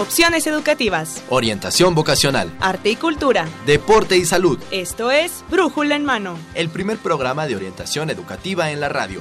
[0.00, 1.22] Opciones educativas.
[1.28, 2.50] Orientación vocacional.
[2.58, 3.46] Arte y cultura.
[3.66, 4.58] Deporte y salud.
[4.70, 6.38] Esto es Brújula en Mano.
[6.54, 9.20] El primer programa de orientación educativa en la radio.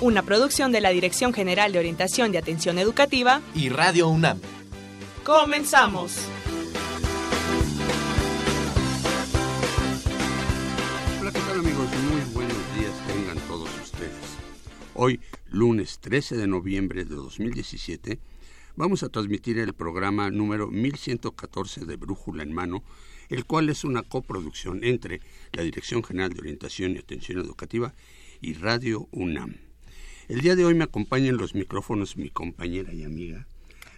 [0.00, 4.40] Una producción de la Dirección General de Orientación de Atención Educativa y Radio UNAM.
[5.22, 6.16] Comenzamos.
[11.20, 11.86] Hola, ¿qué tal amigos?
[12.10, 14.10] Muy buenos días tengan todos ustedes.
[14.94, 15.20] Hoy,
[15.50, 18.18] lunes 13 de noviembre de 2017,
[18.76, 22.82] vamos a transmitir el programa número 1114 de Brújula en Mano,
[23.28, 25.20] el cual es una coproducción entre
[25.52, 27.94] la Dirección General de Orientación y Atención Educativa
[28.40, 29.56] y Radio UNAM.
[30.28, 33.46] El día de hoy me acompaña en los micrófonos mi compañera y amiga,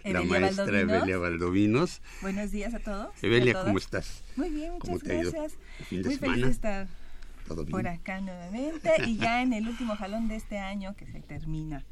[0.03, 0.97] la Evelia maestra Valdovinos.
[0.97, 2.01] Evelia Valdovinos.
[2.21, 3.07] Buenos días a todos.
[3.15, 3.63] a Evelia.
[3.63, 4.23] ¿cómo estás?
[4.35, 5.59] Muy bien, ¿Cómo muchas te ha ido gracias.
[5.87, 6.33] fin de Muy semana?
[6.33, 6.87] feliz de estar
[7.47, 7.71] ¿Todo bien?
[7.71, 11.83] por acá nuevamente y ya en el último jalón de este año que se termina.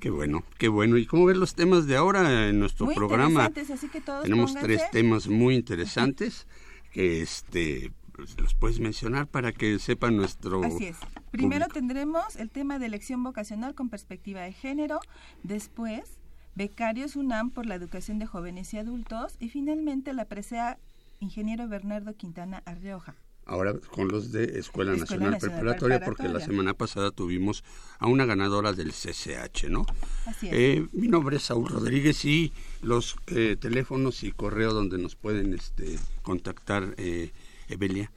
[0.00, 0.96] Qué bueno, qué bueno.
[0.98, 3.46] ¿Y cómo ven los temas de ahora en nuestro Muy programa?
[3.46, 4.66] interesantes, así que todos Tenemos pónganse.
[4.78, 6.46] tres temas muy interesantes
[6.92, 10.96] que este pues, los puedes mencionar para que sepa nuestro Así es.
[11.30, 11.72] Primero público.
[11.74, 15.00] tendremos el tema de elección vocacional con perspectiva de género,
[15.42, 16.18] después
[16.54, 20.78] becarios UNAM por la educación de jóvenes y adultos y finalmente la presea
[21.20, 23.14] ingeniero Bernardo Quintana Arrioja.
[23.48, 27.64] Ahora con los de Escuela, Escuela Nacional, Nacional Preparatoria, porque la semana pasada tuvimos
[27.98, 29.86] a una ganadora del CCH, ¿no?
[30.26, 30.52] Así es.
[30.52, 35.54] Eh, mi nombre es Saúl Rodríguez y los eh, teléfonos y correo donde nos pueden
[35.54, 37.32] este, contactar, eh,
[37.68, 38.10] Evelia.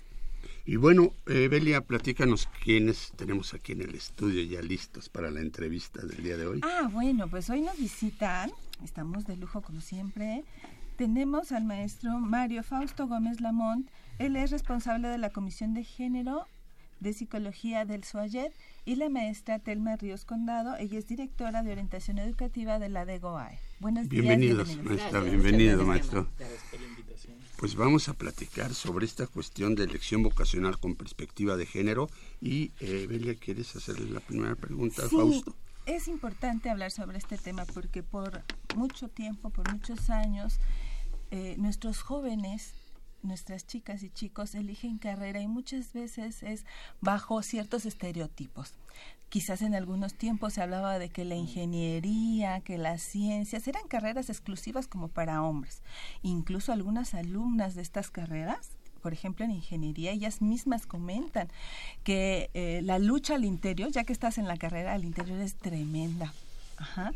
[0.66, 5.42] Y bueno, eh, Belia, platícanos quiénes tenemos aquí en el estudio ya listos para la
[5.42, 6.62] entrevista del día de hoy.
[6.64, 8.52] Ah, bueno, pues hoy nos visitan,
[8.84, 10.44] estamos de lujo como siempre.
[10.98, 13.88] Tenemos al maestro Mario Fausto Gómez Lamont,
[14.18, 16.48] él es responsable de la Comisión de Género
[17.00, 18.52] de Psicología del SUAYED
[18.84, 23.60] y la maestra Telma Ríos Condado, ella es directora de orientación educativa de la DEGOAE.
[23.80, 26.28] Buenos Bienvenidos, días, maestra, bienvenido, maestro.
[27.58, 32.10] Pues vamos a platicar sobre esta cuestión de elección vocacional con perspectiva de género.
[32.42, 35.56] Y, eh, Belia, ¿quieres hacerle la primera pregunta a Sí, Fausto?
[35.88, 38.44] es importante hablar sobre este tema porque por
[38.76, 40.60] mucho tiempo, por muchos años,
[41.32, 42.74] eh, nuestros jóvenes,
[43.24, 46.66] nuestras chicas y chicos eligen carrera y muchas veces es
[47.02, 48.74] bajo ciertos estereotipos.
[49.30, 54.30] Quizás en algunos tiempos se hablaba de que la ingeniería, que las ciencias eran carreras
[54.30, 55.82] exclusivas como para hombres.
[56.22, 61.48] Incluso algunas alumnas de estas carreras por ejemplo, en ingeniería, ellas mismas comentan
[62.04, 65.56] que eh, la lucha al interior, ya que estás en la carrera al interior, es
[65.56, 66.34] tremenda.
[66.78, 67.12] Ajá.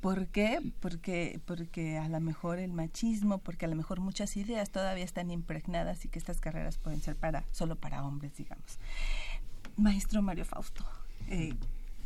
[0.00, 0.60] ¿Por qué?
[0.80, 5.30] Porque, porque a lo mejor el machismo, porque a lo mejor muchas ideas todavía están
[5.30, 8.78] impregnadas y que estas carreras pueden ser para solo para hombres, digamos.
[9.76, 10.84] Maestro Mario Fausto,
[11.28, 11.54] eh,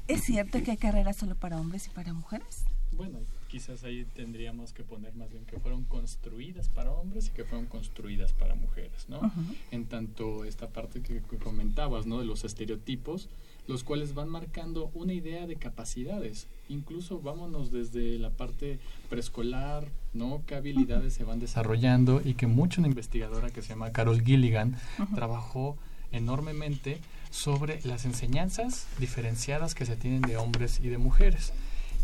[0.08, 2.64] ¿es cierto que hay carreras solo para hombres y para mujeres?
[2.92, 3.18] Bueno,
[3.48, 7.66] quizás ahí tendríamos que poner más bien que fueron construidas para hombres y que fueron
[7.66, 9.32] construidas para mujeres, ¿no?
[9.70, 12.18] En tanto esta parte que, que comentabas, ¿no?
[12.18, 13.28] De los estereotipos,
[13.70, 16.48] los cuales van marcando una idea de capacidades.
[16.68, 20.42] Incluso vámonos desde la parte preescolar, ¿no?
[20.46, 22.20] ¿Qué habilidades se van desarrollando?
[22.24, 24.76] Y que mucho una investigadora que se llama Carol Gilligan
[25.14, 25.78] trabajó
[26.10, 26.98] enormemente
[27.30, 31.52] sobre las enseñanzas diferenciadas que se tienen de hombres y de mujeres.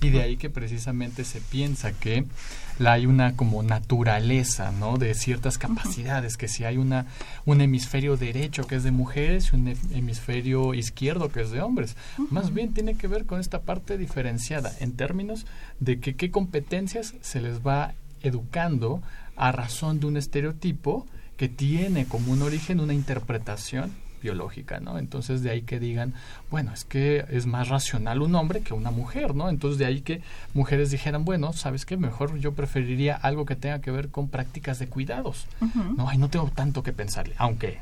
[0.02, 2.24] Y de ahí que precisamente se piensa que
[2.78, 4.98] la, hay una como naturaleza, ¿no?
[4.98, 7.06] De ciertas capacidades, que si hay una,
[7.46, 11.62] un hemisferio derecho que es de mujeres y un he- hemisferio izquierdo que es de
[11.62, 11.96] hombres.
[12.30, 15.46] Más bien tiene que ver con esta parte diferenciada en términos
[15.80, 19.02] de que qué competencias se les va educando
[19.36, 21.06] a razón de un estereotipo
[21.38, 24.98] que tiene como un origen una interpretación biológica, ¿no?
[24.98, 26.14] Entonces de ahí que digan,
[26.50, 29.48] bueno, es que es más racional un hombre que una mujer, ¿no?
[29.48, 30.22] Entonces de ahí que
[30.54, 31.96] mujeres dijeran, bueno, ¿sabes qué?
[31.96, 35.46] Mejor yo preferiría algo que tenga que ver con prácticas de cuidados,
[35.96, 36.08] ¿no?
[36.08, 37.78] Ay, no tengo tanto que pensarle, aunque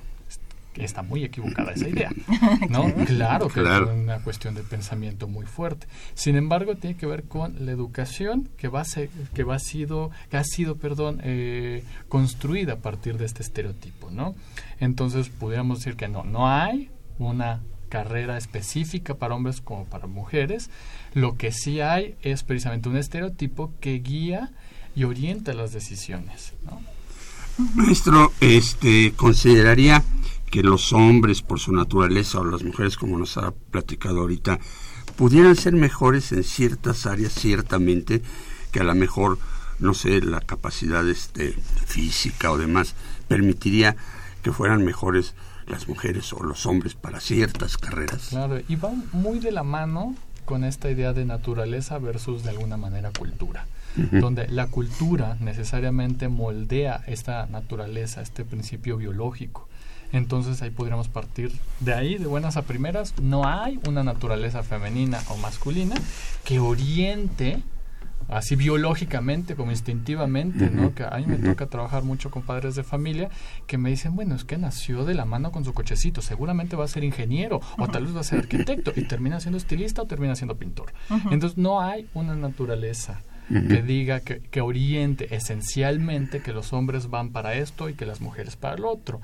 [0.76, 2.10] está muy equivocada esa idea,
[2.68, 2.92] ¿no?
[3.06, 5.86] claro que es una cuestión de pensamiento muy fuerte.
[6.14, 10.10] Sin embargo, tiene que ver con la educación que va a ser, que va sido,
[10.30, 14.34] que ha sido, perdón, eh, construida a partir de este estereotipo, ¿no?
[14.80, 20.70] Entonces, pudiéramos decir que no, no hay una carrera específica para hombres como para mujeres.
[21.12, 24.50] Lo que sí hay es precisamente un estereotipo que guía
[24.96, 26.80] y orienta las decisiones, ¿no?
[27.74, 30.02] Maestro, este consideraría
[30.50, 34.60] que los hombres por su naturaleza o las mujeres como nos ha platicado ahorita
[35.16, 38.22] pudieran ser mejores en ciertas áreas ciertamente
[38.72, 39.38] que a lo mejor
[39.78, 41.52] no sé la capacidad este
[41.86, 42.94] física o demás
[43.28, 43.96] permitiría
[44.42, 45.34] que fueran mejores
[45.66, 48.28] las mujeres o los hombres para ciertas carreras.
[48.28, 50.14] Claro, y va muy de la mano
[50.44, 53.66] con esta idea de naturaleza versus de alguna manera cultura,
[54.12, 59.68] donde la cultura necesariamente moldea esta naturaleza, este principio biológico.
[60.12, 63.18] Entonces ahí podríamos partir de ahí, de buenas a primeras.
[63.20, 65.96] No hay una naturaleza femenina o masculina
[66.44, 67.62] que oriente
[68.28, 70.94] así biológicamente como instintivamente, ¿no?
[70.94, 73.28] Que a mí me toca trabajar mucho con padres de familia
[73.66, 76.84] que me dicen, bueno, es que nació de la mano con su cochecito, seguramente va
[76.84, 80.06] a ser ingeniero o tal vez va a ser arquitecto y termina siendo estilista o
[80.06, 80.92] termina siendo pintor.
[81.30, 87.28] Entonces no hay una naturaleza que diga que, que, oriente esencialmente que los hombres van
[87.28, 89.20] para esto y que las mujeres para lo otro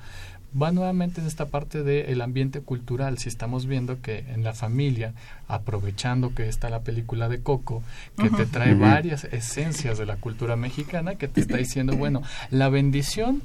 [0.59, 3.17] va nuevamente en esta parte del ambiente cultural.
[3.17, 5.13] Si estamos viendo que en la familia,
[5.47, 7.83] aprovechando que está la película de Coco,
[8.17, 12.69] que te trae varias esencias de la cultura mexicana, que te está diciendo, bueno, la
[12.69, 13.41] bendición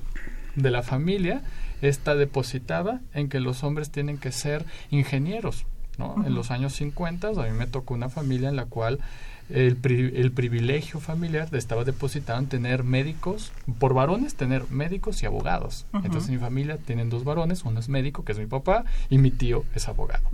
[0.57, 1.43] de la familia
[1.83, 5.67] está depositada en que los hombres tienen que ser ingenieros.
[5.99, 6.25] ¿no?
[6.27, 8.99] En los años 50 a mí me tocó una familia en la cual
[9.49, 9.79] el,
[10.15, 15.87] el, privilegio familiar estaba depositado en tener médicos, por varones, tener médicos y abogados.
[15.93, 19.31] Entonces, mi familia tienen dos varones, uno es médico, que es mi papá, y mi
[19.31, 20.29] tío es abogado.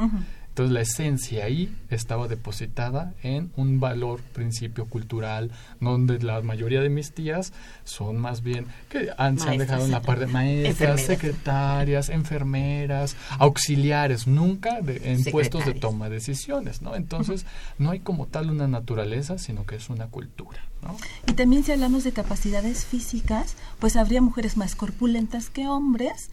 [0.52, 5.50] Entonces la esencia ahí estaba depositada en un valor, principio cultural,
[5.81, 7.54] donde la mayoría de mis tías
[7.84, 13.16] son más bien que han, se han dejado en la parte de maestras, secretarias, enfermeras,
[13.38, 16.96] auxiliares, nunca en puestos de toma de decisiones, ¿no?
[16.96, 17.46] Entonces
[17.78, 20.60] no hay como tal una naturaleza, sino que es una cultura.
[20.82, 20.94] ¿no?
[21.26, 26.28] Y también si hablamos de capacidades físicas, pues habría mujeres más corpulentas que hombres,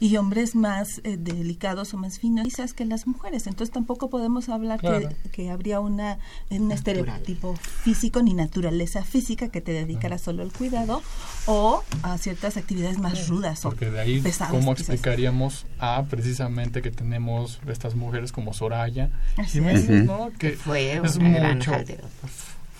[0.00, 3.46] y hombres más eh, delicados o más finos quizás que las mujeres.
[3.46, 4.80] Entonces tampoco podemos hablar
[5.32, 6.18] que, habría una,
[6.50, 11.02] un estereotipo físico ni naturaleza física que te dedicara solo al cuidado
[11.46, 17.60] o a ciertas actividades más rudas Porque de ahí, ¿cómo explicaríamos a precisamente que tenemos
[17.68, 19.10] estas mujeres como Soraya
[20.04, 20.30] ¿no?
[20.38, 21.72] Que fue es mucho,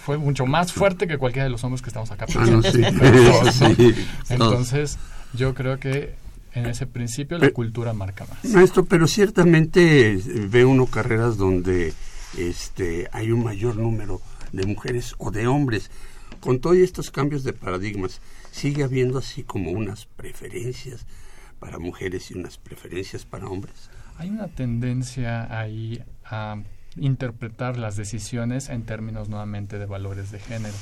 [0.04, 2.26] fue mucho más fuerte que cualquiera de los hombres que estamos acá.
[4.28, 4.98] Entonces,
[5.32, 6.14] yo creo que
[6.54, 8.44] en ese principio la cultura marca más.
[8.52, 11.92] Maestro, pero ciertamente eh, ve uno carreras donde
[12.38, 14.20] este hay un mayor número
[14.52, 15.90] de mujeres o de hombres.
[16.40, 18.20] Con todos estos cambios de paradigmas,
[18.50, 21.06] ¿sigue habiendo así como unas preferencias
[21.58, 23.90] para mujeres y unas preferencias para hombres?
[24.18, 26.58] Hay una tendencia ahí a
[26.96, 30.74] interpretar las decisiones en términos nuevamente de valores de género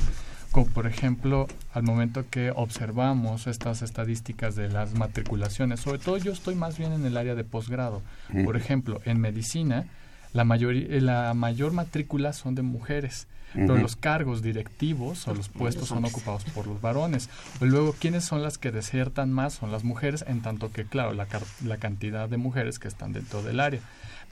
[0.52, 6.30] como por ejemplo al momento que observamos estas estadísticas de las matriculaciones, sobre todo yo
[6.30, 8.02] estoy más bien en el área de posgrado.
[8.44, 9.86] Por ejemplo, en medicina,
[10.32, 13.26] la, mayoría, la mayor matrícula son de mujeres.
[13.54, 17.28] Pero los cargos directivos o los puestos son ocupados por los varones.
[17.60, 19.52] Luego, ¿quiénes son las que desertan más?
[19.52, 21.26] Son las mujeres, en tanto que, claro, la,
[21.62, 23.80] la cantidad de mujeres que están dentro del área.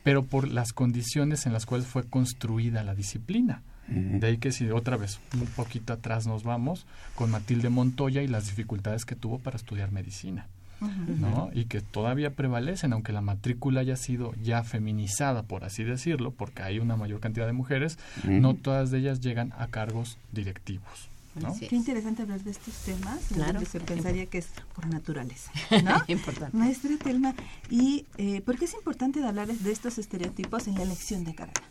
[0.05, 3.61] Pero por las condiciones en las cuales fue construida la disciplina.
[3.91, 8.29] De ahí que si otra vez un poquito atrás nos vamos con Matilde Montoya y
[8.29, 10.47] las dificultades que tuvo para estudiar medicina.
[10.81, 11.51] ¿no?
[11.53, 16.63] Y que todavía prevalecen, aunque la matrícula haya sido ya feminizada, por así decirlo, porque
[16.63, 21.11] hay una mayor cantidad de mujeres, no todas de ellas llegan a cargos directivos.
[21.35, 21.55] ¿no?
[21.57, 23.21] Qué interesante hablar de estos temas.
[23.33, 23.61] Claro.
[23.65, 25.53] Se pensaría que es por naturaleza.
[25.85, 26.03] ¿no?
[26.09, 26.57] importante.
[26.57, 27.35] Maestra Telma,
[27.71, 31.63] ¿y eh, por qué es importante hablar de estos estereotipos en la elección de carrera?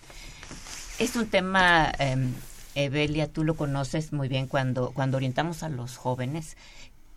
[1.00, 2.18] Es un tema, eh,
[2.76, 6.58] Evelia, tú lo conoces muy bien cuando, cuando orientamos a los jóvenes,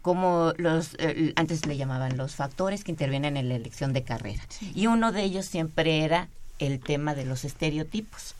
[0.02, 4.42] como los, eh, antes le llamaban los factores que intervienen en la elección de carrera.
[4.72, 6.28] Y uno de ellos siempre era
[6.60, 8.36] el tema de los estereotipos.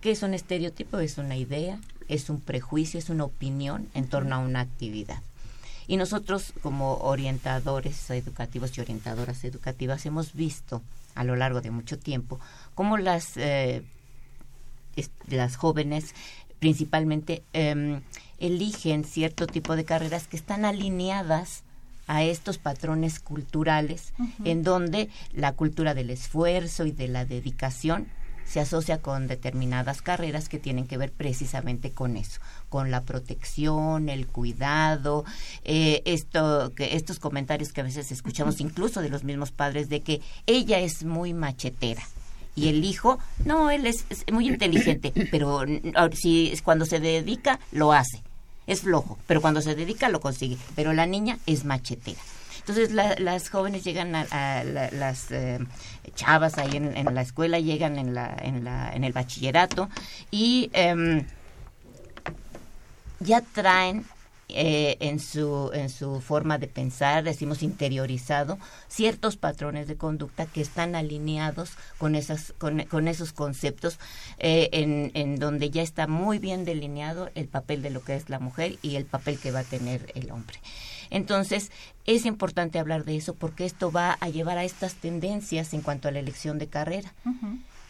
[0.00, 0.98] ¿Qué es un estereotipo?
[0.98, 5.22] Es una idea, es un prejuicio, es una opinión en torno a una actividad.
[5.86, 10.82] Y nosotros como orientadores educativos y orientadoras educativas hemos visto
[11.14, 12.40] a lo largo de mucho tiempo
[12.74, 13.82] cómo las, eh,
[15.28, 16.14] las jóvenes
[16.58, 18.00] principalmente em,
[18.38, 21.62] eligen cierto tipo de carreras que están alineadas
[22.06, 24.14] a estos patrones culturales
[24.44, 28.08] en donde la cultura del esfuerzo y de la dedicación
[28.46, 32.40] se asocia con determinadas carreras que tienen que ver precisamente con eso,
[32.70, 35.26] con la protección, el cuidado,
[35.64, 40.00] eh, esto, que estos comentarios que a veces escuchamos incluso de los mismos padres de
[40.00, 42.02] que ella es muy machetera
[42.54, 45.62] y el hijo, no, él es, muy inteligente, pero
[46.12, 48.22] si cuando se dedica lo hace.
[48.66, 50.58] Es flojo, pero cuando se dedica lo consigue.
[50.76, 52.20] Pero la niña es machetera.
[52.58, 55.58] Entonces las jóvenes llegan a, las eh,
[56.14, 59.88] chavas ahí en, la escuela, llegan en, la, en, la, en el bachillerato
[60.30, 61.24] y em,
[63.20, 64.04] ya traen
[64.48, 70.62] eh, en, su, en su forma de pensar, decimos interiorizado, ciertos patrones de conducta que
[70.62, 73.98] están alineados con, esas, con, con esos conceptos
[74.38, 78.30] eh, en, en donde ya está muy bien delineado el papel de lo que es
[78.30, 80.58] la mujer y el papel que va a tener el hombre.
[81.10, 81.70] Entonces,
[82.06, 86.08] es importante hablar de eso porque esto va a llevar a estas tendencias en cuanto
[86.08, 87.12] a la elección de carrera.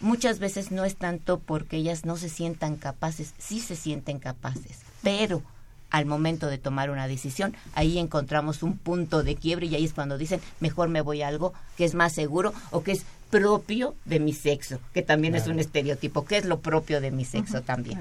[0.01, 4.81] Muchas veces no es tanto porque ellas no se sientan capaces, sí se sienten capaces,
[5.03, 5.43] pero
[5.91, 9.95] al momento de tomar una decisión, ahí encontramos un punto de quiebre y ahí es
[9.95, 13.95] cuando dicen, mejor me voy a algo que es más seguro o que es propio
[14.05, 17.63] de mi sexo, que también es un estereotipo, que es lo propio de mi sexo
[17.63, 17.99] también.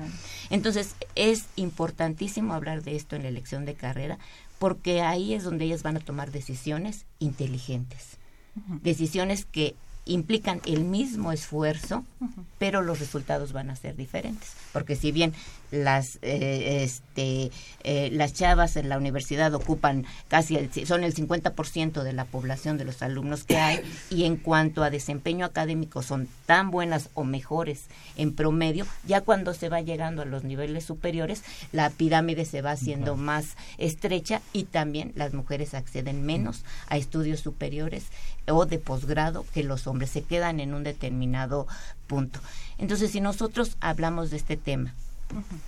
[0.50, 4.17] Entonces, es importantísimo hablar de esto en la elección de carrera,
[4.60, 8.17] porque ahí es donde ellas van a tomar decisiones inteligentes,
[8.82, 9.75] decisiones que
[10.06, 12.06] implican el mismo esfuerzo,
[12.58, 14.53] pero los resultados van a ser diferentes.
[14.77, 15.34] Porque si bien
[15.72, 17.51] las eh, este
[17.84, 22.77] eh, las chavas en la universidad ocupan casi el, son el 50% de la población
[22.77, 27.24] de los alumnos que hay y en cuanto a desempeño académico son tan buenas o
[27.25, 31.43] mejores en promedio ya cuando se va llegando a los niveles superiores
[31.74, 37.41] la pirámide se va haciendo más estrecha y también las mujeres acceden menos a estudios
[37.41, 38.05] superiores
[38.50, 40.10] o de posgrado que los hombres.
[40.10, 41.67] Se quedan en un determinado
[42.08, 42.40] punto.
[42.78, 44.96] Entonces si nosotros hablamos de este tema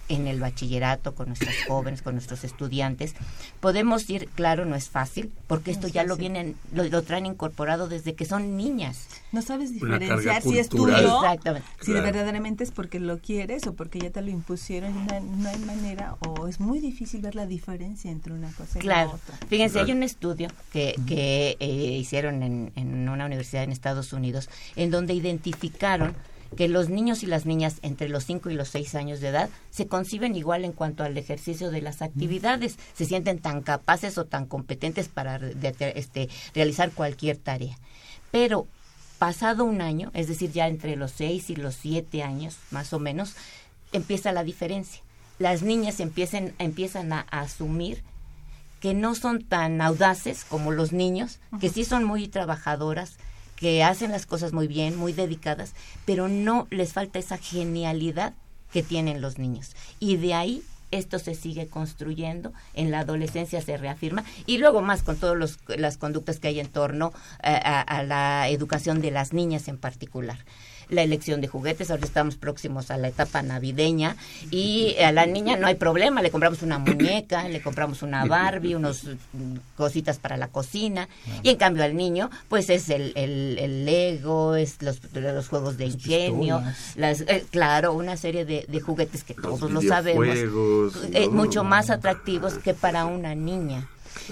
[0.08, 3.16] en el bachillerato con nuestros jóvenes, con nuestros estudiantes.
[3.60, 8.16] Podemos ir, claro, no es fácil, porque esto ya lo vienen, lo, traen incorporado desde
[8.16, 9.08] que son niñas.
[9.32, 11.68] No sabes diferenciar si es tuyo, Exactamente.
[11.82, 16.16] si verdaderamente es porque lo quieres o porque ya te lo impusieron, no, hay manera
[16.26, 19.38] o es muy difícil ver la diferencia entre una cosa y la otra.
[19.48, 24.50] Fíjense, hay un estudio que, que eh, hicieron en, en una universidad en Estados Unidos
[24.76, 26.16] en donde identificaron
[26.56, 29.50] que los niños y las niñas entre los 5 y los 6 años de edad
[29.70, 34.26] se conciben igual en cuanto al ejercicio de las actividades, se sienten tan capaces o
[34.26, 37.78] tan competentes para este, realizar cualquier tarea.
[38.32, 38.68] Pero
[39.20, 43.00] pasado un año, es decir, ya entre los 6 y los 7 años más o
[43.00, 43.36] menos,
[43.92, 45.04] empieza la diferencia.
[45.38, 48.04] Las niñas empiezan, empiezan a, a asumir
[48.80, 53.18] que no son tan audaces como los niños, que sí son muy trabajadoras,
[53.60, 55.74] que hacen las cosas muy bien, muy dedicadas,
[56.06, 58.34] pero no les falta esa genialidad
[58.72, 59.76] que tienen los niños.
[60.00, 65.04] Y de ahí esto se sigue construyendo, en la adolescencia se reafirma y luego más
[65.04, 67.12] con todas las conductas que hay en torno
[67.44, 70.40] eh, a la educación de las niñas en particular
[70.90, 71.92] la elección de juguetes.
[71.92, 74.16] Ahora estamos próximos a la etapa navideña.
[74.52, 78.76] Y a la niña no hay problema, le compramos una muñeca, le compramos una Barbie,
[78.76, 81.08] unos mm, cositas para la cocina.
[81.44, 85.86] Y en cambio al niño pues es el, el, Lego, es los, los juegos de
[85.86, 86.62] ingenio,
[86.96, 90.38] las, eh, claro, una serie de, juguetes que todos lo sabemos,
[91.14, 93.88] eh, mucho más atractivos que para una niña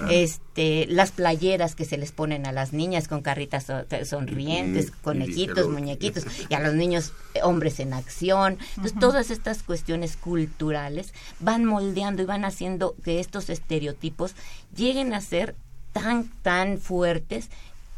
[0.09, 3.65] este las playeras que se les ponen a las niñas con carritas
[4.05, 8.57] sonrientes, conejitos, muñequitos y a los niños eh, hombres en acción.
[8.75, 14.33] Entonces todas estas cuestiones culturales van moldeando y van haciendo que estos estereotipos
[14.75, 15.55] lleguen a ser
[15.93, 17.49] tan tan fuertes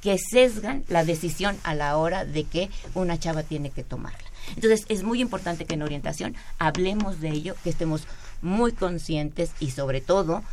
[0.01, 4.29] que sesgan la decisión a la hora de que una chava tiene que tomarla.
[4.55, 8.03] Entonces es muy importante que en orientación hablemos de ello, que estemos
[8.41, 10.43] muy conscientes y sobre todo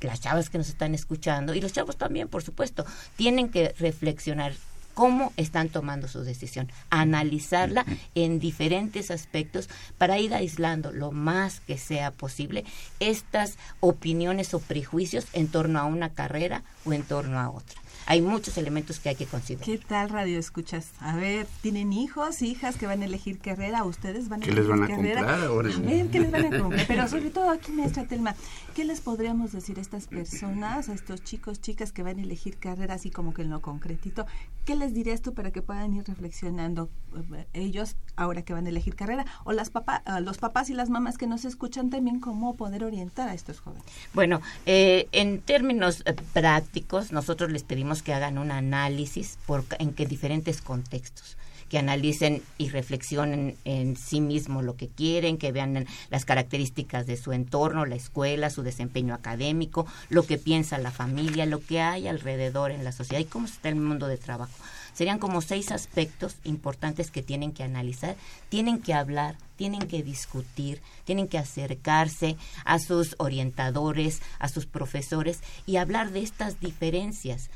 [0.00, 2.84] las chavas que nos están escuchando y los chavos también, por supuesto,
[3.16, 4.54] tienen que reflexionar
[4.94, 7.84] cómo están tomando su decisión, analizarla
[8.14, 12.64] en diferentes aspectos para ir aislando lo más que sea posible
[13.00, 17.83] estas opiniones o prejuicios en torno a una carrera o en torno a otra.
[18.06, 19.64] Hay muchos elementos que hay que considerar.
[19.64, 20.90] ¿Qué tal radio escuchas?
[21.00, 23.82] A ver, ¿tienen hijos, hijas que van a elegir carrera?
[23.84, 25.20] ¿Ustedes van a ¿Qué elegir les van a carrera?
[25.20, 25.70] comprar ahora?
[25.74, 26.86] A ver, ¿qué les van a comprar?
[26.86, 28.34] Pero sobre todo aquí, maestra Telma,
[28.74, 32.58] ¿qué les podríamos decir a estas personas, a estos chicos, chicas que van a elegir
[32.58, 34.26] carrera así como que en lo concretito?
[34.66, 36.90] ¿Qué les dirías tú para que puedan ir reflexionando
[37.34, 39.24] eh, ellos ahora que van a elegir carrera?
[39.44, 42.84] O las papá, eh, los papás y las mamás que nos escuchan también, cómo poder
[42.84, 43.84] orientar a estos jóvenes.
[44.12, 49.38] Bueno, eh, en términos eh, prácticos, nosotros les pedimos que hagan un análisis
[49.78, 51.36] en que diferentes contextos
[51.68, 57.16] que analicen y reflexionen en sí mismo lo que quieren, que vean las características de
[57.16, 62.06] su entorno, la escuela, su desempeño académico, lo que piensa la familia, lo que hay
[62.06, 64.52] alrededor en la sociedad y cómo está el mundo de trabajo.
[64.92, 68.14] Serían como seis aspectos importantes que tienen que analizar,
[68.48, 75.40] tienen que hablar, tienen que discutir, tienen que acercarse a sus orientadores, a sus profesores
[75.66, 77.50] y hablar de estas diferencias.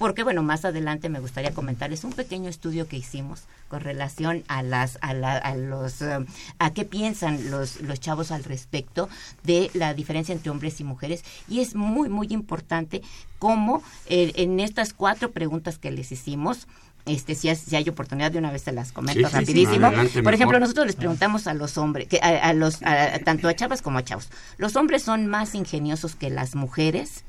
[0.00, 4.62] Porque bueno, más adelante me gustaría comentarles un pequeño estudio que hicimos con relación a
[4.62, 6.18] las a, la- a los eh,
[6.58, 9.10] a qué piensan los los chavos al respecto
[9.44, 13.02] de la diferencia entre hombres y mujeres y es muy muy importante
[13.38, 16.66] cómo eh, en estas cuatro preguntas que les hicimos
[17.04, 19.36] este si, hay- si hay oportunidad de una vez se las comento Sí, sí, sí,
[19.38, 19.86] rapidísimo.
[19.88, 20.34] adelante, Por mejor.
[20.34, 23.82] ejemplo, nosotros les preguntamos a los hombres, que a, a los a- tanto a chavas
[23.82, 24.30] como a chavos.
[24.56, 27.22] Los hombres son más ingeniosos que las mujeres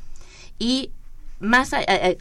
[0.58, 0.92] y
[1.41, 1.71] más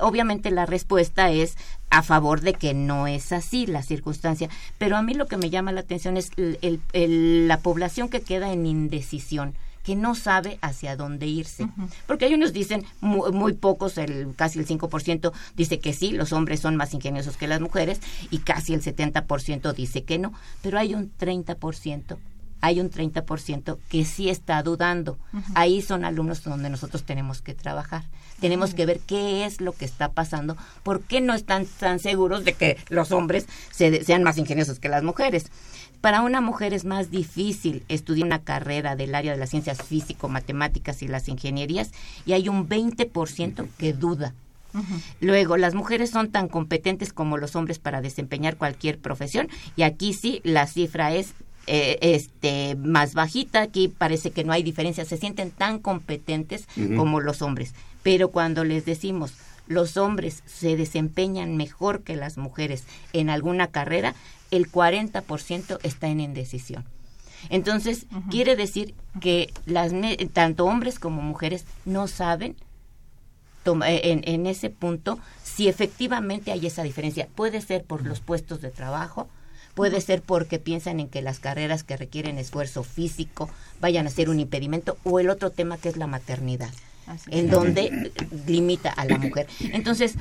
[0.00, 1.56] obviamente la respuesta es
[1.90, 4.48] a favor de que no es así la circunstancia,
[4.78, 8.08] pero a mí lo que me llama la atención es el- el- el- la población
[8.08, 11.66] que queda en indecisión que no sabe hacia dónde irse.
[12.06, 16.34] Porque hay unos dicen, muy, muy pocos, el, casi el 5% dice que sí, los
[16.34, 17.98] hombres son más ingeniosos que las mujeres,
[18.30, 22.18] y casi el 70% dice que no, pero hay un 30%
[22.60, 25.18] hay un 30% que sí está dudando.
[25.54, 28.04] Ahí son alumnos donde nosotros tenemos que trabajar.
[28.40, 32.44] Tenemos que ver qué es lo que está pasando, por qué no están tan seguros
[32.44, 35.46] de que los hombres se- sean más ingeniosos que las mujeres.
[36.00, 40.28] Para una mujer es más difícil estudiar una carrera del área de las ciencias físico,
[40.30, 41.90] matemáticas y las ingenierías
[42.24, 44.32] y hay un 20% que duda.
[45.20, 50.14] Luego, las mujeres son tan competentes como los hombres para desempeñar cualquier profesión y aquí
[50.14, 51.34] sí la cifra es
[51.66, 57.20] eh, este más bajita, aquí parece que no hay diferencia, se sienten tan competentes como
[57.20, 59.34] los hombres, pero cuando les decimos
[59.66, 64.14] los hombres se desempeñan mejor que las mujeres en alguna carrera,
[64.50, 66.84] el 40% está en indecisión.
[67.50, 69.92] Entonces, quiere decir que las
[70.32, 72.56] tanto hombres como mujeres no saben
[73.64, 77.28] toma- eh, en, en ese punto si efectivamente hay esa diferencia.
[77.34, 79.28] Puede ser por los puestos de trabajo,
[79.74, 83.48] puede ser porque piensan en que las carreras que requieren esfuerzo físico
[83.80, 86.70] vayan a ser un impedimento o el otro tema que es la maternidad,
[87.06, 87.50] Así en es.
[87.50, 88.12] donde
[88.46, 89.46] limita a la mujer.
[89.60, 90.14] Entonces,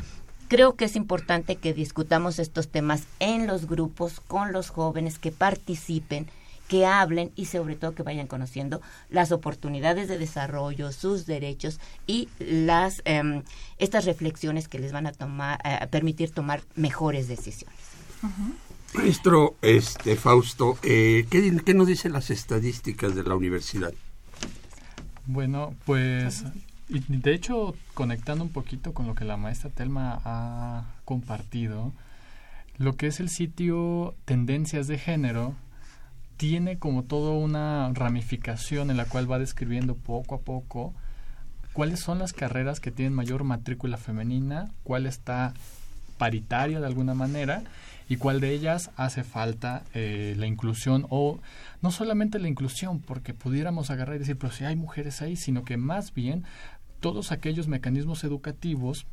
[0.47, 5.31] creo que es importante que discutamos estos temas en los grupos, con los jóvenes, que
[5.31, 6.27] participen,
[6.67, 12.29] que hablen y sobre todo que vayan conociendo las oportunidades de desarrollo, sus derechos y
[12.37, 13.41] las em,
[13.79, 17.75] estas reflexiones que les van a tomar, a permitir tomar mejores decisiones.
[18.93, 23.93] Maestro este, Fausto, eh, ¿qué, ¿qué nos dicen las estadísticas de la universidad?
[25.25, 26.43] Bueno, pues
[26.89, 31.93] y de hecho conectando un poquito con lo que la maestra Telma ha compartido,
[32.77, 35.53] lo que es el sitio Tendencias de Género
[36.37, 40.95] tiene como toda una ramificación en la cual va describiendo poco a poco
[41.73, 45.53] cuáles son las carreras que tienen mayor matrícula femenina, cuál está
[46.17, 47.63] paritaria de alguna manera
[48.09, 51.39] y cuál de ellas hace falta eh, la inclusión o
[51.81, 55.63] no solamente la inclusión, porque pudiéramos agarrar y decir, pero si hay mujeres ahí, sino
[55.63, 56.43] que más bien
[56.99, 59.05] todos aquellos mecanismos educativos,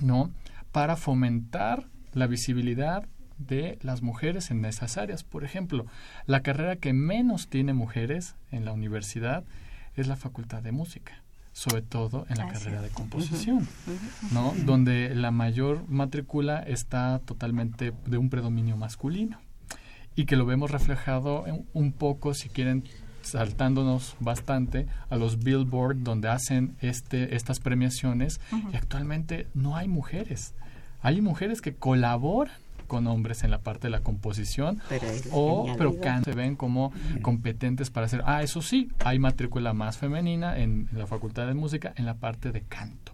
[0.00, 0.30] ¿no?
[0.72, 3.06] Para fomentar la visibilidad
[3.36, 5.24] de las mujeres en esas áreas.
[5.24, 5.86] Por ejemplo,
[6.26, 9.44] la carrera que menos tiene mujeres en la universidad
[9.94, 11.22] es la Facultad de Música,
[11.58, 13.66] sobre todo en la carrera de composición,
[14.32, 14.54] ¿no?
[14.64, 19.38] Donde la mayor matrícula está totalmente de un predominio masculino
[20.14, 22.84] y que lo vemos reflejado en- un poco, si quieren,
[23.22, 28.40] saltándonos bastante a los Billboard donde hacen este estas premiaciones
[28.72, 30.54] y actualmente no hay mujeres.
[31.02, 32.54] Hay mujeres que colaboran
[32.88, 37.90] con hombres en la parte de la composición Pero o pero se ven como competentes
[37.90, 42.06] para hacer ah eso sí hay matrícula más femenina en, la facultad de música en
[42.06, 43.12] la parte de canto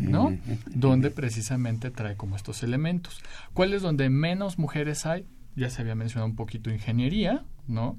[0.00, 0.36] ¿no?
[0.66, 3.22] Donde precisamente trae como estos elementos.
[3.54, 5.26] ¿Cuál es donde menos mujeres hay?
[5.54, 7.96] Ya se había mencionado un poquito ingeniería, ¿no?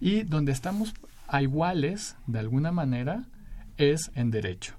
[0.00, 0.94] Y donde estamos
[1.28, 3.24] a iguales, de alguna manera,
[3.76, 4.74] es en derecho.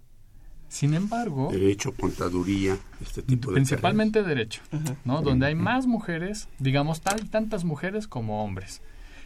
[0.70, 4.62] Sin embargo, Derecho, contaduría, este tipo de principalmente derecho,
[5.06, 5.22] ¿no?
[5.22, 8.82] Donde hay más mujeres, digamos, tal, tantas mujeres como hombres.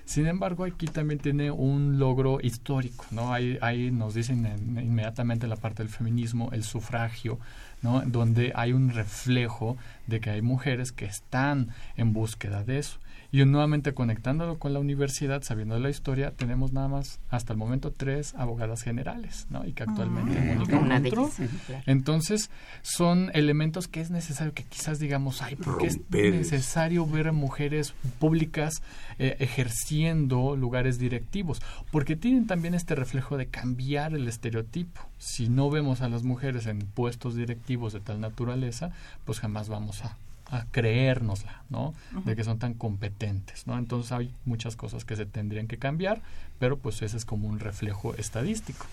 [0.06, 3.34] Sin embargo, aquí también tiene un logro histórico, ¿no?
[3.34, 7.40] Ahí, ahí nos dicen en- inmediatamente la parte del feminismo, el sufragio,
[7.82, 8.02] ¿no?
[8.02, 9.78] Donde hay un reflejo
[10.08, 12.98] de que hay mujeres que están en búsqueda de eso.
[13.32, 17.60] Y nuevamente conectándolo con la universidad, sabiendo de la historia, tenemos nada más hasta el
[17.60, 19.66] momento tres abogadas generales, ¿no?
[19.66, 21.84] Y que actualmente Mónica Una de ellas, claro.
[21.86, 22.50] Entonces,
[22.82, 27.94] son elementos que es necesario que quizás digamos, ay, porque es necesario ver a mujeres
[28.20, 28.82] públicas
[29.24, 31.62] eh, ejerciendo lugares directivos?
[31.92, 35.02] Porque tienen también este reflejo de cambiar el estereotipo.
[35.20, 38.92] Si no vemos a las mujeres en puestos directivos de tal naturaleza,
[39.26, 40.18] pues jamás vamos a,
[40.52, 41.94] a creérnosla, ¿no?
[42.26, 43.78] De que son tan competentes, ¿no?
[43.78, 46.22] Entonces hay muchas cosas que se tendrían que cambiar,
[46.60, 48.86] pero pues ese es como un reflejo estadístico.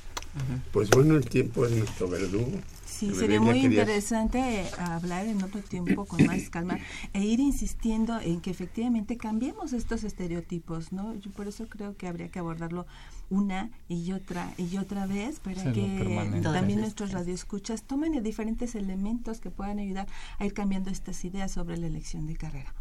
[0.72, 2.60] Pues bueno, el tiempo es nuestro verdugo.
[2.86, 6.78] Sí, sería muy querías- interesante eh, hablar en otro tiempo con más calma
[7.12, 11.14] e ir insistiendo en que efectivamente cambiemos estos estereotipos, ¿no?
[11.16, 12.86] Yo por eso creo que habría que abordarlo
[13.30, 17.20] una y otra y otra vez para que también nuestros veces.
[17.20, 20.06] radioescuchas tomen diferentes elementos que puedan ayudar
[20.38, 22.72] a ir cambiando estas ideas sobre la elección de carrera.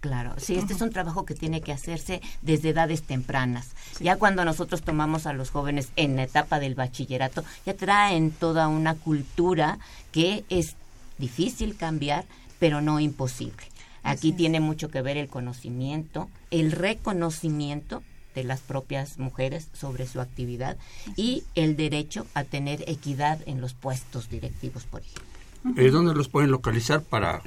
[0.00, 3.70] Claro, sí, este es un trabajo que tiene que hacerse desde edades tempranas.
[3.98, 8.68] Ya cuando nosotros tomamos a los jóvenes en la etapa del bachillerato, ya traen toda
[8.68, 9.78] una cultura
[10.12, 10.76] que es
[11.18, 12.24] difícil cambiar,
[12.60, 13.66] pero no imposible.
[14.04, 18.04] Aquí tiene mucho que ver el conocimiento, el reconocimiento
[18.36, 20.76] de las propias mujeres sobre su actividad
[21.16, 25.24] y el derecho a tener equidad en los puestos directivos, por ejemplo.
[25.76, 27.42] Eh, ¿Dónde los pueden localizar para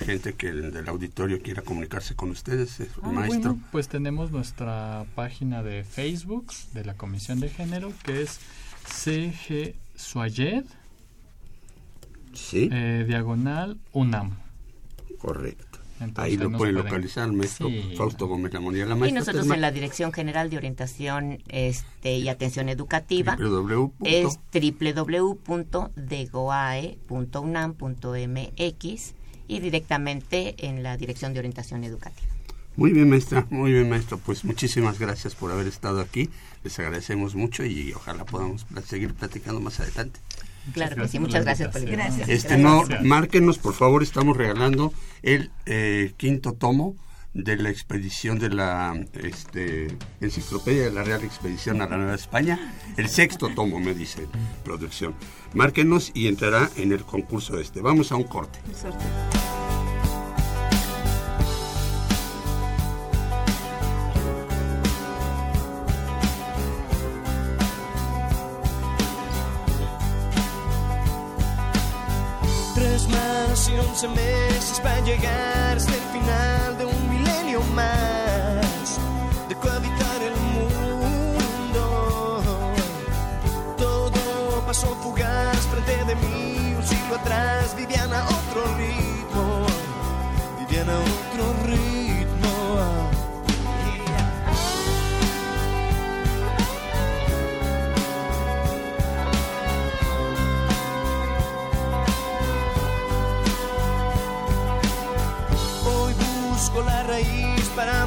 [0.00, 3.52] gente que del auditorio quiera comunicarse con ustedes, eh, Ah, maestro?
[3.52, 8.40] bueno, pues tenemos nuestra página de Facebook de la Comisión de Género, que es
[8.88, 10.64] CG Suayed,
[12.32, 14.36] Sí, eh, diagonal UNAM.
[15.18, 15.69] correcto.
[16.00, 17.94] Entonces, Ahí lo pueden pueden- localizar, maestro Sí.
[17.96, 18.86] Fausto Gómez Lamonía.
[18.86, 23.36] La Y maestra nosotros Telma, en la Dirección General de Orientación este, y Atención Educativa
[23.36, 23.92] www.
[24.04, 24.38] es
[27.80, 29.14] www.degoae.unam.mx
[29.48, 32.28] y directamente en la Dirección de Orientación Educativa.
[32.76, 34.18] Muy bien, maestra, muy bien, maestro.
[34.18, 36.30] Pues muchísimas gracias por haber estado aquí.
[36.62, 40.20] Les agradecemos mucho y ojalá podamos seguir platicando más adelante.
[40.72, 42.30] Claro que sí, gracias muchas gracias por la invitación.
[42.30, 43.02] Este no, Gracias.
[43.04, 44.92] márquenos, por favor, estamos regalando
[45.22, 46.96] el eh, quinto tomo
[47.32, 49.88] de la expedición de la este,
[50.20, 52.74] enciclopedia de la Real Expedición a la Nueva España.
[52.96, 54.26] El sexto tomo, me dice
[54.64, 55.14] producción.
[55.54, 57.80] Márquenos y entrará en el concurso este.
[57.80, 58.58] Vamos a un corte.
[73.50, 76.59] Y once meses para llegar hasta el final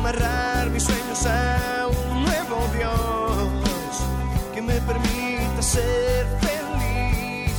[0.04, 3.94] amarrar mis sueños a un nuevo Dios
[4.54, 7.56] que me permita ser feliz.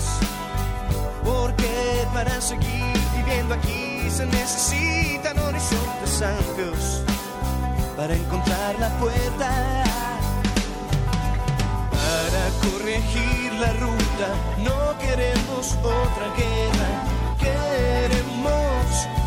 [1.25, 7.03] Porque para seguir viviendo aquí se necesitan horizontes amplios
[7.97, 9.51] para encontrar la puerta.
[11.97, 14.29] Para corregir la ruta
[14.59, 16.91] no queremos otra guerra,
[17.39, 19.24] queremos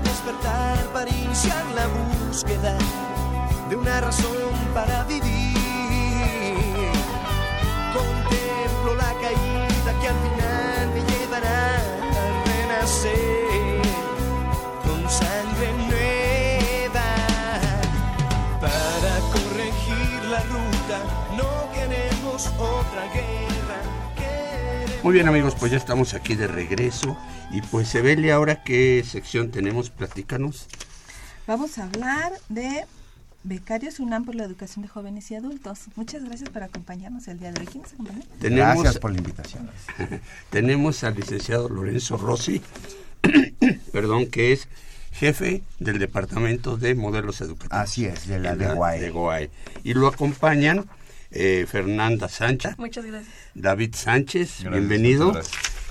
[0.00, 2.76] despertar para iniciar la búsqueda
[3.68, 4.36] de una razón
[4.74, 5.53] para vivir.
[10.04, 13.80] Que al final me llevará a renacer
[14.82, 17.08] con sangre nueva.
[18.60, 20.98] Para corregir la ruta
[21.38, 23.80] no queremos otra guerra,
[24.14, 27.16] queremos Muy bien amigos, pues ya estamos aquí de regreso
[27.50, 30.66] y pues Evelia, ahora qué sección tenemos, platícanos.
[31.46, 32.84] Vamos a hablar de
[33.46, 35.80] Becarios UNAM por la educación de jóvenes y adultos.
[35.96, 37.66] Muchas gracias por acompañarnos el día de hoy.
[37.66, 38.22] ¿Quién nos acompaña?
[38.40, 39.70] Tenemos, Gracias por la invitación.
[40.50, 42.62] tenemos al licenciado Lorenzo Rossi,
[43.92, 44.66] perdón, que es
[45.12, 47.78] jefe del Departamento de Modelos Educativos.
[47.78, 49.00] Así es, de la de Guay.
[49.00, 49.50] de Guay.
[49.84, 50.86] Y lo acompañan
[51.30, 53.34] eh, Fernanda Sancha, Muchas gracias.
[53.54, 55.38] David Sánchez, Gracias, bienvenido,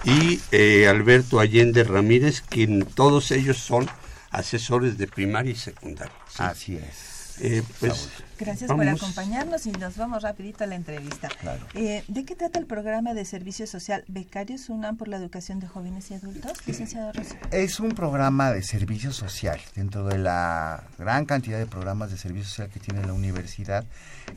[0.05, 3.87] y eh, Alberto Allende Ramírez, quien todos ellos son
[4.31, 6.15] asesores de primaria y secundaria.
[6.27, 6.37] Sí.
[6.39, 7.12] Así es.
[7.39, 11.29] Eh, pues, Gracias por acompañarnos y nos vamos rapidito a la entrevista.
[11.39, 11.65] Claro.
[11.73, 15.67] Eh, ¿De qué trata el programa de servicio social Becarios UNAM por la educación de
[15.67, 16.53] jóvenes y adultos?
[16.65, 17.35] Licenciado Rossi.
[17.51, 19.59] Es un programa de servicio social.
[19.75, 23.85] Dentro de la gran cantidad de programas de servicio social que tiene la universidad,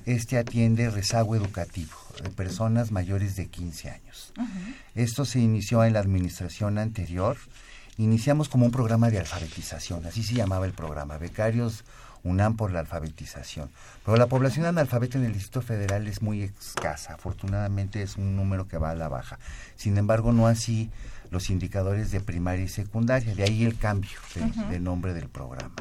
[0.05, 4.33] este atiende rezago educativo de personas mayores de 15 años.
[4.95, 7.37] Esto se inició en la administración anterior.
[7.99, 11.83] Iniciamos como un programa de alfabetización, así se llamaba el programa, Becarios
[12.27, 13.71] UNAM por la alfabetización.
[14.05, 18.69] Pero la población analfabeta en el Distrito Federal es muy escasa, afortunadamente es un número
[18.69, 19.39] que va a la baja.
[19.77, 20.91] Sin embargo, no así
[21.31, 25.75] los indicadores de primaria y secundaria, de ahí el cambio de, de nombre del programa.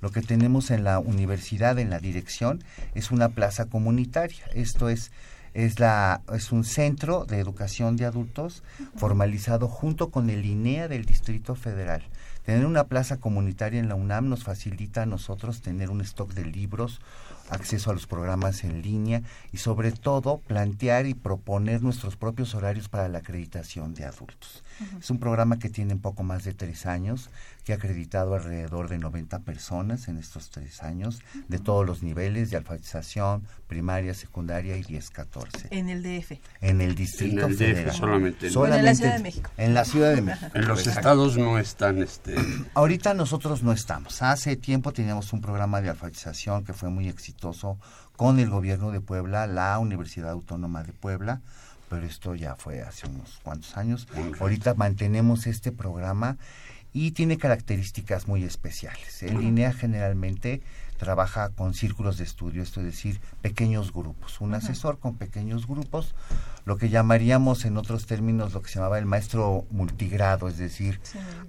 [0.00, 2.62] Lo que tenemos en la universidad, en la dirección,
[2.94, 4.44] es una plaza comunitaria.
[4.52, 5.10] Esto es
[5.54, 8.62] es la es un centro de educación de adultos
[8.96, 12.02] formalizado junto con el INEA del Distrito Federal.
[12.44, 16.44] Tener una plaza comunitaria en la UNAM nos facilita a nosotros tener un stock de
[16.44, 17.00] libros,
[17.48, 22.88] acceso a los programas en línea y sobre todo plantear y proponer nuestros propios horarios
[22.88, 24.63] para la acreditación de adultos.
[24.98, 27.30] Es un programa que tiene poco más de tres años,
[27.64, 32.50] que ha acreditado alrededor de 90 personas en estos tres años, de todos los niveles
[32.50, 35.68] de alfabetización, primaria, secundaria y 10-14.
[35.70, 36.32] En el DF.
[36.60, 37.94] En el Distrito En el DF Federal.
[37.94, 38.50] solamente.
[38.50, 39.50] Bueno, en la Ciudad de México.
[39.56, 40.50] En la Ciudad de México.
[40.54, 41.00] en los Exacto.
[41.00, 42.34] estados no están, este,
[42.74, 44.22] Ahorita nosotros no estamos.
[44.22, 47.78] Hace tiempo teníamos un programa de alfabetización que fue muy exitoso
[48.16, 51.40] con el gobierno de Puebla, la Universidad Autónoma de Puebla,
[51.94, 54.08] pero esto ya fue hace unos cuantos años.
[54.40, 56.38] Ahorita mantenemos este programa
[56.94, 59.22] y tiene características muy especiales.
[59.24, 60.62] En línea generalmente
[60.96, 64.40] trabaja con círculos de estudio, esto es decir, pequeños grupos.
[64.40, 66.14] Un asesor con pequeños grupos,
[66.64, 71.00] lo que llamaríamos en otros términos lo que se llamaba el maestro multigrado, es decir,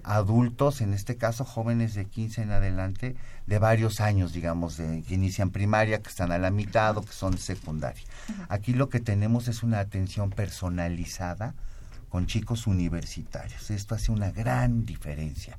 [0.02, 3.14] adultos, en este caso jóvenes de 15 en adelante,
[3.46, 7.12] de varios años, digamos, de, que inician primaria, que están a la mitad o que
[7.12, 8.02] son de secundaria.
[8.48, 11.54] Aquí lo que tenemos es una atención personalizada
[12.16, 13.70] con chicos universitarios.
[13.70, 15.58] Esto hace una gran diferencia,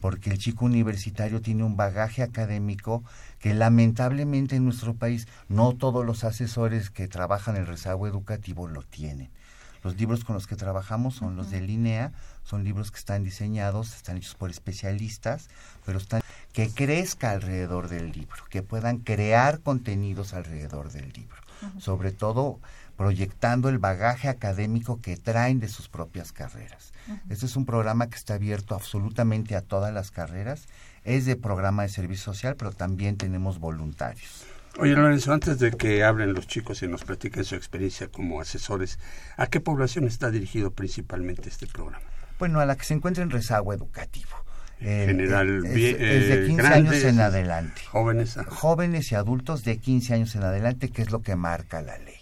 [0.00, 3.02] porque el chico universitario tiene un bagaje académico
[3.40, 8.84] que lamentablemente en nuestro país no todos los asesores que trabajan el rezago educativo lo
[8.84, 9.28] tienen.
[9.82, 12.12] Los libros con los que trabajamos son los de Linea,
[12.44, 15.48] son libros que están diseñados, están hechos por especialistas,
[15.84, 16.20] pero están
[16.52, 21.38] que crezca alrededor del libro, que puedan crear contenidos alrededor del libro,
[21.80, 22.60] sobre todo
[22.98, 26.92] proyectando el bagaje académico que traen de sus propias carreras.
[27.30, 30.66] Este es un programa que está abierto absolutamente a todas las carreras,
[31.04, 34.44] es de programa de servicio social, pero también tenemos voluntarios.
[34.78, 38.98] Oye, Lorenzo, antes de que hablen los chicos y nos platiquen su experiencia como asesores,
[39.36, 42.04] ¿a qué población está dirigido principalmente este programa?
[42.38, 44.30] Bueno, a la que se encuentra en rezago educativo.
[44.80, 47.80] Eh, general, es, bien- es de eh, 15 grandes, años en adelante.
[47.86, 48.36] Jóvenes.
[48.48, 52.17] Jóvenes y adultos de 15 años en adelante, que es lo que marca la ley.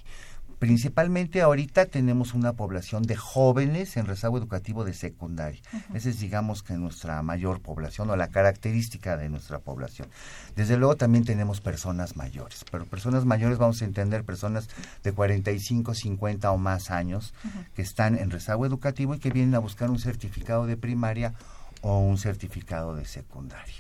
[0.59, 5.61] Principalmente ahorita tenemos una población de jóvenes en rezago educativo de secundaria.
[5.93, 10.09] Esa es, digamos, que nuestra mayor población o la característica de nuestra población.
[10.55, 14.69] Desde luego también tenemos personas mayores, pero personas mayores vamos a entender personas
[15.05, 17.35] de 45, 50 o más años
[17.75, 21.35] que están en rezago educativo y que vienen a buscar un certificado de primaria
[21.83, 23.75] o un certificado de secundaria.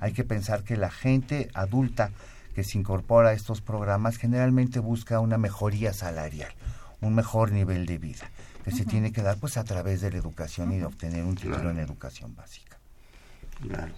[0.00, 2.10] Hay que pensar que la gente adulta
[2.54, 6.52] que se incorpora a estos programas generalmente busca una mejoría salarial,
[7.00, 8.30] un mejor nivel de vida,
[8.64, 11.34] que se tiene que dar pues a través de la educación y de obtener un
[11.34, 11.70] título Claro.
[11.70, 12.78] en educación básica.
[13.60, 13.92] Claro.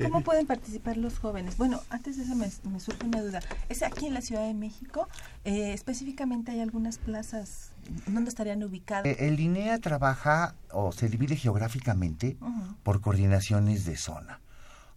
[0.00, 1.56] ¿Cómo Eh, pueden participar los jóvenes?
[1.56, 3.40] Bueno, antes de eso me, me surge una duda.
[3.68, 5.08] ¿Es aquí en la Ciudad de México?
[5.44, 7.70] Eh, específicamente hay algunas plazas.
[8.06, 9.04] ¿Dónde estarían ubicadas?
[9.06, 12.36] Eh, El INEA trabaja o se divide geográficamente
[12.84, 14.40] por coordinaciones de zona.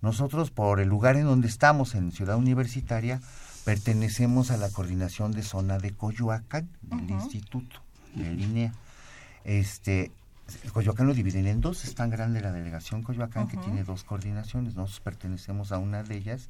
[0.02, 3.22] Nosotros, por el lugar en donde estamos, en Ciudad Universitaria,
[3.64, 7.82] pertenecemos a la coordinación de zona de Coyoacán, del instituto,
[8.14, 8.74] del INEA.
[9.44, 10.12] Este,
[10.72, 14.76] Coyoacán lo dividen en dos, es tan grande la delegación Coyoacán que tiene dos coordinaciones,
[14.76, 16.48] nosotros pertenecemos a una de ellas,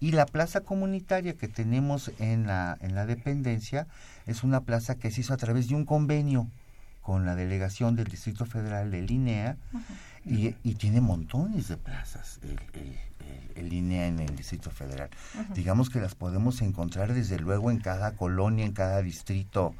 [0.00, 3.86] y la plaza comunitaria que tenemos en la, en la dependencia
[4.26, 6.46] es una plaza que se hizo a través de un convenio
[7.00, 9.56] con la delegación del Distrito Federal de Linea
[10.24, 12.98] y, y tiene montones de plazas el, el, el-
[13.56, 15.10] el Linea en el Distrito Federal.
[15.54, 19.74] Digamos que las podemos encontrar desde luego en cada colonia, en cada distrito.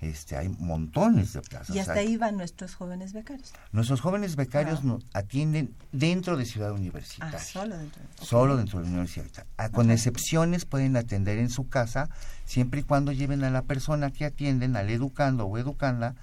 [0.00, 1.76] Este, hay montones de plazas.
[1.76, 3.52] Y hasta ahí van nuestros jóvenes becarios.
[3.70, 4.86] Nuestros jóvenes becarios Ah.
[4.86, 7.36] nos atienden dentro de Ciudad Universitaria.
[7.38, 8.02] Ah, solo dentro.
[8.02, 9.26] de- Solo dentro de la universidad.
[9.58, 12.08] Ah, Con excepciones pueden atender en su casa,
[12.46, 16.14] siempre y cuando lleven a la persona que atienden, al educando o educanda,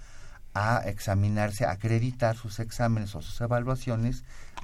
[0.58, 4.24] a examinarse, a acreditar sus exámenes o sus evaluaciones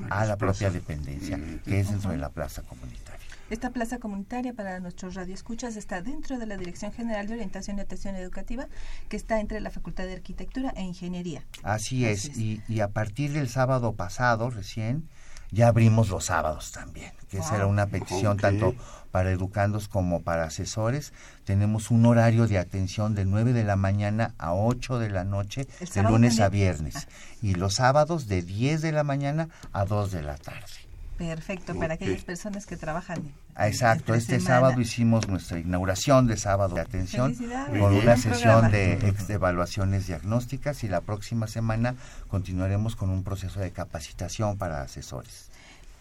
[0.10, 3.20] a la propia dependencia, que es dentro de la plaza comunitaria.
[3.50, 7.82] Esta plaza comunitaria para nuestros radioescuchas está dentro de la Dirección General de Orientación y
[7.82, 8.68] Atención Educativa,
[9.10, 11.44] que está entre la Facultad de Arquitectura e Ingeniería.
[11.62, 15.08] Así es, Y, y a partir del sábado pasado, recién,
[15.54, 18.76] ya abrimos los sábados también, que esa era una petición tanto
[19.12, 21.14] para educandos como para asesores.
[21.46, 25.68] Tenemos un horario de atención de 9 de la mañana a 8 de la noche,
[25.80, 27.08] ¿El de lunes a viernes.
[27.42, 30.83] Y los sábados de 10 de la mañana a 2 de la tarde.
[31.28, 33.20] Perfecto, para aquellas personas que trabajan.
[33.56, 34.56] Ah, Exacto, este semana.
[34.56, 37.36] sábado hicimos nuestra inauguración de sábado de atención
[37.80, 41.96] con una sesión de, de evaluaciones diagnósticas y la próxima semana
[42.28, 45.50] continuaremos con un proceso de capacitación para asesores.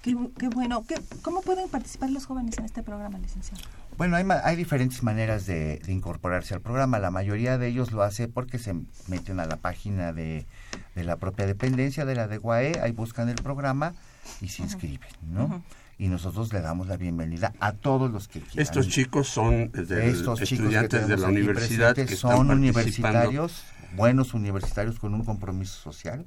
[0.02, 0.84] Qué, qué bueno.
[0.86, 3.62] ¿Qué- ¿Cómo pueden participar los jóvenes en este programa, licenciado?
[3.96, 6.98] Bueno, hay, hay diferentes maneras de, de incorporarse al programa.
[6.98, 8.74] La mayoría de ellos lo hace porque se
[9.06, 10.44] meten a la página de,
[10.96, 13.94] de la propia dependencia de la de UAE, ahí buscan el programa
[14.40, 15.62] y se inscriben, ¿no?
[15.98, 18.60] Y nosotros le damos la bienvenida a todos los que quieran.
[18.60, 24.98] Estos chicos son de, Estos estudiantes de la universidad que están son universitarios, buenos universitarios
[24.98, 26.24] con un compromiso social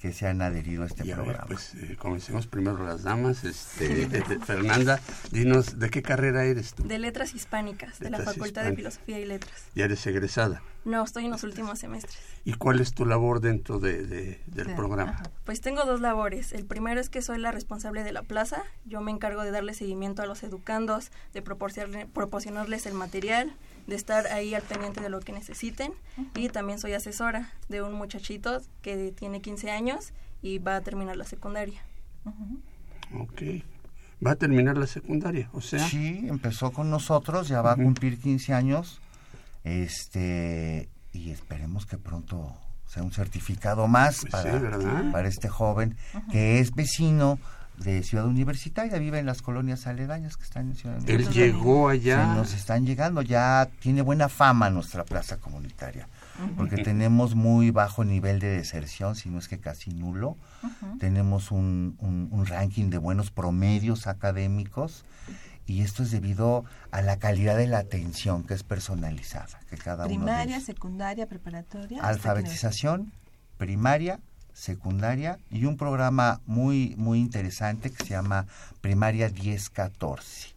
[0.00, 1.46] que se han adherido a este Y a ver, programa.
[1.46, 3.44] pues eh, comencemos primero las damas.
[3.44, 4.98] Este, eh, eh, Fernanda,
[5.30, 6.84] dinos, ¿de qué carrera eres tú?
[6.88, 8.74] De Letras Hispánicas, de la Facultad de.
[8.74, 9.52] Filosofía y Letras.
[9.74, 10.62] Ya eres egresada.
[10.86, 12.16] No, estoy en los últimos semestres.
[12.46, 15.10] ¿Y cuál es tu labor dentro de, de- del Sí, programa?
[15.12, 15.22] ajá.
[15.44, 16.52] Pues tengo dos labores.
[16.52, 18.62] El primero es que soy la responsable de la plaza.
[18.86, 23.52] Yo me encargo de darle seguimiento a los educandos, de proporcionarle- proporcionarles el material,
[23.90, 25.92] de estar ahí al pendiente de lo que necesiten.
[26.34, 31.16] Y también soy asesora de un muchachito que tiene 15 años y va a terminar
[31.18, 31.82] la secundaria.
[33.14, 33.42] Ok.
[34.24, 37.84] Va a terminar la secundaria, o sea, Sí, empezó con nosotros, ya va a Ujú.
[37.84, 39.00] cumplir 15 años.
[39.64, 42.54] Este, y esperemos que pronto
[42.86, 45.96] sea un certificado más Pues para, sí, para este joven
[46.30, 47.38] que es vecino
[47.80, 51.46] de Ciudad Universitaria, vive en las colonias aledañas que están en Ciudad él Universitaria.
[51.46, 52.30] llegó allá.
[52.32, 56.06] Se nos están llegando, ya tiene buena fama nuestra plaza comunitaria,
[56.56, 60.36] porque tenemos muy bajo nivel de deserción, si no es que casi nulo.
[60.98, 65.04] Tenemos un, un- un ranking de buenos promedios académicos
[65.66, 70.04] y esto es debido a la calidad de la atención que es personalizada, que cada
[70.04, 71.98] Primaria, secundaria, preparatoria.
[71.98, 73.12] ¿hasta qué alfabetización
[73.56, 74.20] primaria,
[74.54, 78.46] secundaria y un programa muy muy interesante que se llama
[78.80, 80.48] Primaria 1014,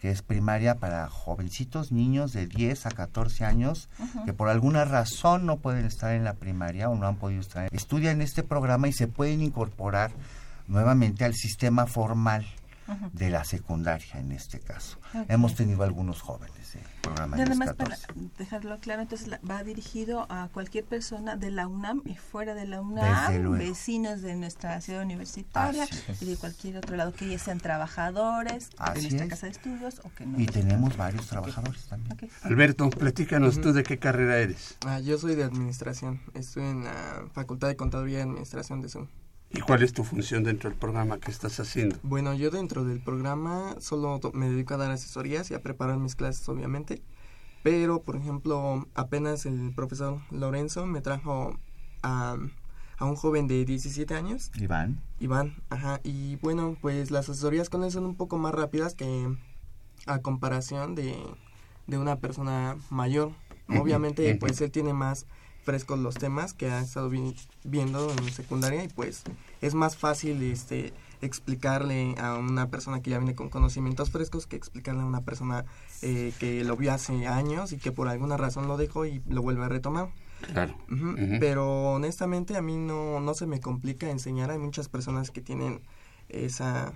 [0.00, 3.88] que es primaria para jovencitos, niños de 10 a 14 años
[4.24, 7.68] que por alguna razón no pueden estar en la primaria o no han podido estar.
[7.72, 10.10] Estudian este programa y se pueden incorporar
[10.68, 12.46] nuevamente al sistema formal
[13.12, 14.98] de la secundaria en este caso.
[15.14, 15.26] Ok.
[15.28, 18.30] Hemos tenido algunos jóvenes del programa Nada más para 1014.
[18.38, 22.80] dejarlo claro, entonces va dirigido a cualquier persona de la UNAM y fuera de la
[22.80, 25.86] UNAM, vecinos de nuestra ciudad universitaria
[26.20, 29.30] y de cualquier otro lado que ya sean trabajadores de Así nuestra es.
[29.30, 30.38] casa de estudios o que no.
[30.40, 32.12] Y tenemos varios trabajadores también.
[32.12, 32.24] Ok.
[32.42, 36.20] Alberto, platícanos tú de qué carrera eres Ah, yo soy de administración.
[36.34, 39.08] Estoy en la Facultad de Contaduría y Administración de SUN.
[39.56, 41.96] Y cuál es tu función dentro del programa que estás haciendo.
[42.02, 45.98] Bueno, yo dentro del programa solo to- me dedico a dar asesorías y a preparar
[45.98, 47.02] mis clases, obviamente.
[47.62, 51.58] Pero, por ejemplo, apenas el profesor Lorenzo me trajo
[52.02, 52.36] a,
[52.98, 55.00] a un joven de 17 años, Iván.
[55.18, 56.00] Iván, ajá.
[56.04, 59.36] Y bueno, pues las asesorías con él son un poco más rápidas que
[60.06, 61.16] a comparación de,
[61.88, 63.32] de una persona mayor.
[63.68, 65.26] Obviamente, pues él tiene más
[65.64, 69.24] frescos los temas que ha estado vi- viendo en secundaria y pues
[69.60, 70.92] es más fácil este
[71.22, 75.64] explicarle a una persona que ya viene con conocimientos frescos que explicarle a una persona
[76.02, 79.40] eh, que lo vio hace años y que por alguna razón lo dejó y lo
[79.42, 80.10] vuelve a retomar.
[80.52, 80.76] Claro.
[81.40, 84.50] Pero honestamente a mí no, no se me complica enseñar.
[84.50, 85.80] Hay muchas personas que tienen
[86.28, 86.92] esa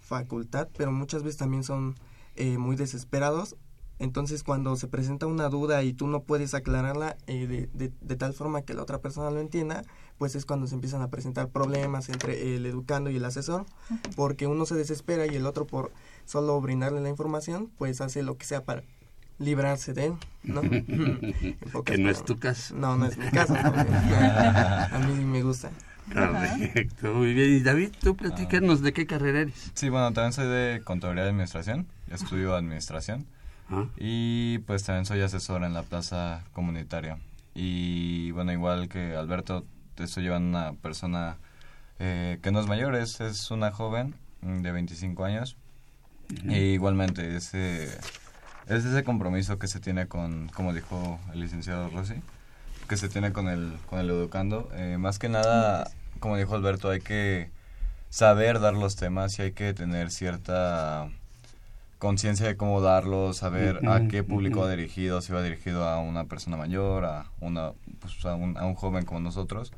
[0.00, 1.96] facultad, pero muchas veces también son
[2.36, 3.56] eh, muy desesperados.
[3.98, 8.16] Entonces cuando se presenta una duda y tú no puedes aclararla eh, de, de- de
[8.16, 9.82] tal forma que la otra persona lo entienda,
[10.20, 13.66] pues es cuando se empiezan a presentar problemas entre el educando y el asesor,
[14.14, 15.90] porque uno se desespera y el otro por
[16.26, 18.84] solo brindarle la información, pues hace lo que sea para,
[19.38, 20.12] librarse de él,
[20.44, 20.60] ¿no?
[21.84, 22.76] Que no es tu caso.
[22.76, 23.54] No, no es mi caso.
[23.54, 23.60] no.
[23.70, 25.70] A mí me gusta.
[26.12, 27.50] Correcto, muy bien.
[27.54, 29.72] Y David, tú platícanos de qué carrera eres.
[29.74, 33.26] Sí, bueno, también soy de Contaduría de Administración, estudio Administración
[33.70, 37.18] Ah, y pues también soy asesor en la plaza comunitaria.
[37.54, 39.64] Y bueno, igual que Alberto,
[40.00, 41.36] te estoy llevando una persona
[41.98, 45.56] eh, que no es mayor, es, es una joven de 25 años.
[46.32, 46.52] Ujú.
[46.52, 47.84] Y igualmente, ese,
[48.66, 52.14] es ese compromiso que se tiene con, como dijo el licenciado Rossi,
[52.88, 54.70] que se tiene con el, con el educando.
[54.72, 57.50] Eh, más que nada, como dijo Alberto, hay que
[58.08, 61.10] saber dar los temas y hay que tener cierta
[61.98, 64.66] conciencia de cómo darlos, saber a qué público ujú.
[64.66, 68.64] va dirigido, si va dirigido a una persona mayor, a una pues, a, un, a
[68.64, 69.74] un joven como nosotros.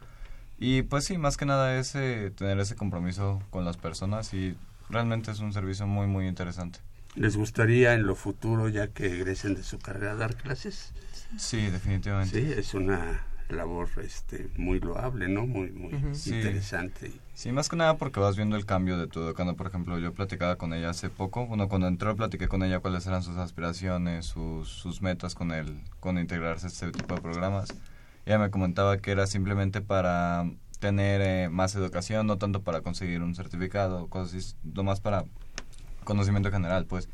[0.62, 4.56] Y pues sí, más que nada es eh, tener ese compromiso con las personas y
[4.88, 6.78] realmente es un servicio muy, muy interesante.
[7.16, 10.92] ¿Les gustaría en lo futuro, ya que egresen de su carrera, dar clases?
[11.36, 12.40] Sí, definitivamente.
[12.40, 15.48] Sí, es una labor este, muy loable, ¿no?
[15.48, 15.90] Muy, muy
[16.26, 17.10] interesante.
[17.34, 19.56] Sí, más que nada porque vas viendo el cambio de tu educando.
[19.56, 21.44] Por ejemplo, yo platicaba con ella hace poco.
[21.44, 25.80] Bueno, cuando entró platiqué con ella cuáles eran sus aspiraciones, sus, sus metas con el
[25.98, 27.74] con integrarse a este tipo de programas.
[28.24, 33.22] Ella me comentaba que era simplemente para tener eh, más educación, no tanto para conseguir
[33.22, 35.24] un certificado, cosas así, nomás para
[36.04, 37.08] conocimiento general, pues.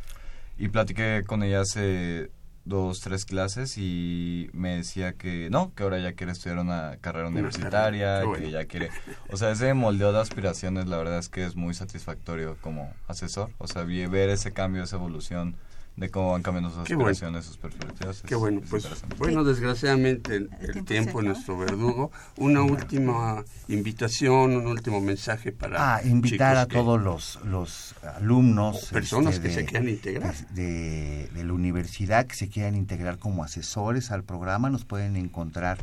[0.56, 2.30] Y platiqué con ella hace
[2.68, 7.28] dos, tres clases y me decía que no, que ahora ya quiere estudiar una carrera
[7.28, 8.44] universitaria, bueno.
[8.44, 8.90] que ya quiere...
[9.30, 13.50] O sea, ese moldeo de aspiraciones la verdad es que es muy satisfactorio como asesor.
[13.58, 15.56] O sea, ver ese cambio, esa evolución
[15.98, 17.10] de cómo van cambiando sus Qué bueno.
[17.10, 18.22] aspiraciones, sus perspectivas.
[18.22, 18.86] Qué bueno, es pues
[19.18, 22.12] bueno, desgraciadamente el, el tiempo es nuestro verdugo.
[22.36, 28.86] Una última invitación, un último mensaje para Ah, invitar a que- todos los, los alumnos.
[28.92, 30.34] Personas este, que se quieran integrar.
[30.50, 35.78] De, la universidad que se quieran integrar como asesores al programa, nos pueden encontrar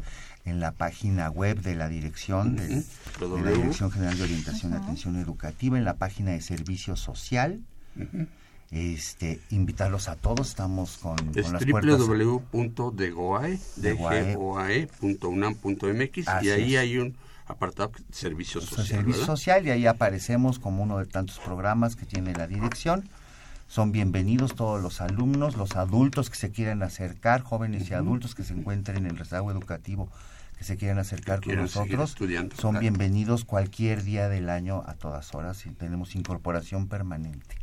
[0.46, 2.84] en la página web de la dirección, de
[3.20, 7.62] la Dirección General de Orientación y Atención Educativa, en la página de Servicio Social.
[8.00, 8.28] Ujú.
[8.72, 12.00] Este, invitarlos a todos, estamos con, Es con las puertas.
[12.00, 14.24] www.degoae, Degoae.
[14.26, 16.82] degoae.unam.mx Así y ahí es.
[16.82, 17.16] hay un
[17.48, 19.36] apartado servicio o sea, social, servicio ¿verdad?
[19.36, 23.08] social y ahí aparecemos como uno de tantos programas que tiene la dirección.
[23.68, 28.44] Son bienvenidos todos los alumnos, los adultos que se quieran acercar, jóvenes y adultos que
[28.44, 30.10] se encuentren en el rezago educativo,
[30.58, 32.12] que se quieran acercar con nosotros.
[32.12, 32.28] Son
[32.72, 32.80] claro.
[32.80, 37.56] bienvenidos cualquier día del año a todas horas y tenemos incorporación permanente.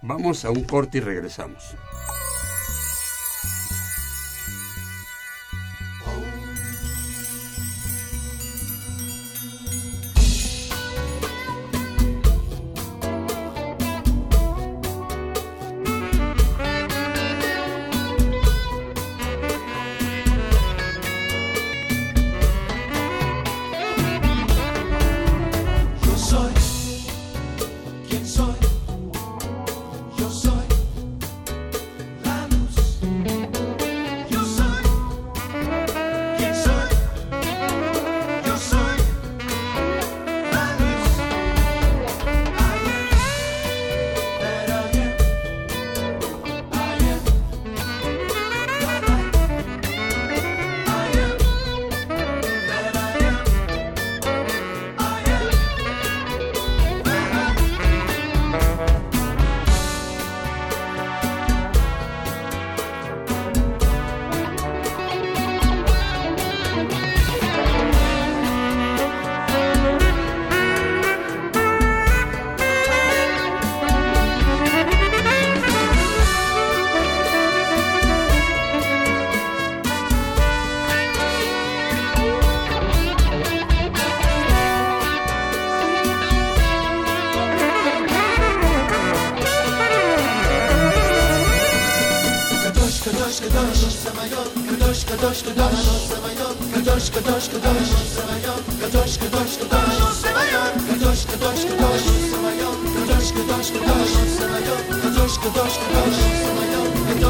[0.02, 1.74] Vamos a un corte y regresamos.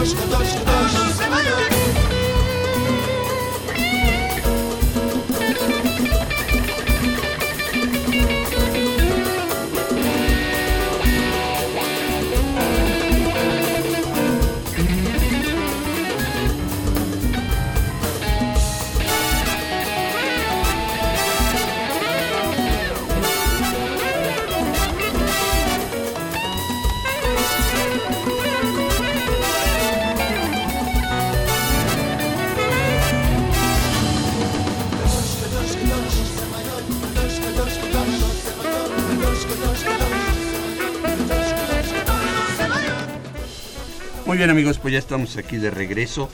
[0.07, 1.06] Muy
[44.47, 46.31] bien amigos, pues ya estamos aquí de regreso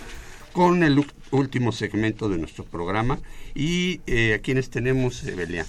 [0.53, 3.19] con el último segmento de nuestro programa.
[3.55, 5.65] Y eh, a quienes tenemos, Evelia.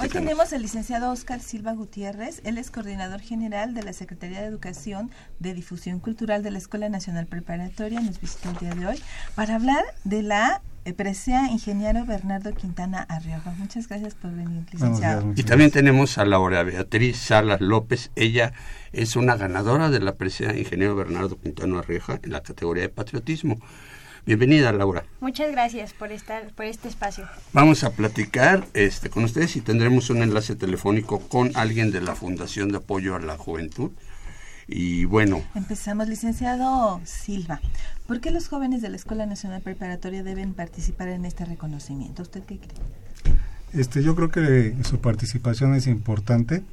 [0.00, 4.46] Hoy tenemos al licenciado Oscar Silva Gutiérrez, él es coordinador general de la Secretaría de
[4.46, 9.00] Educación de Difusión Cultural de la Escuela Nacional Preparatoria, nos visita el día de hoy,
[9.36, 10.62] para hablar de la
[10.94, 13.54] presea ingeniero Bernardo Quintana Arrioga.
[13.58, 15.32] Muchas gracias por venir, licenciado.
[15.34, 18.52] y también tenemos a Laura Beatriz Salas López, ella
[18.92, 23.58] es una ganadora de la presea ingeniero Bernardo Quintana Arrioga en la categoría de patriotismo.
[24.26, 25.04] Bienvenida, Laura.
[25.20, 27.28] Muchas gracias por estar por este espacio.
[27.52, 32.16] Vamos a platicar este con ustedes y tendremos un enlace telefónico con alguien de la
[32.16, 33.92] Fundación de Apoyo a la Juventud.
[34.68, 35.42] Y bueno.
[35.54, 37.60] Empezamos, licenciado Silva.
[38.06, 42.22] ¿Por qué los jóvenes de la Escuela Nacional Preparatoria deben participar en este reconocimiento?
[42.22, 43.36] ¿Usted qué cree?
[43.72, 46.64] Este, yo creo que su participación es importante,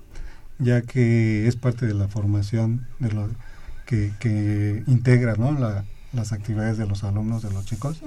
[0.60, 3.30] ya que es parte de la formación de lo
[3.86, 5.52] que, que integra ¿no?
[5.52, 8.02] la, las actividades de los alumnos, de los chicos.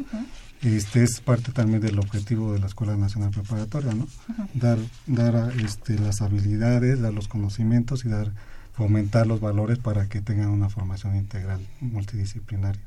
[0.63, 4.09] Este es parte también del objetivo de la Escuela Nacional Preparatoria, ¿no?
[4.55, 8.33] Dar dar este las habilidades, dar los conocimientos y dar
[8.77, 12.83] fomentar los valores para que tengan una formación integral multidisciplinaria.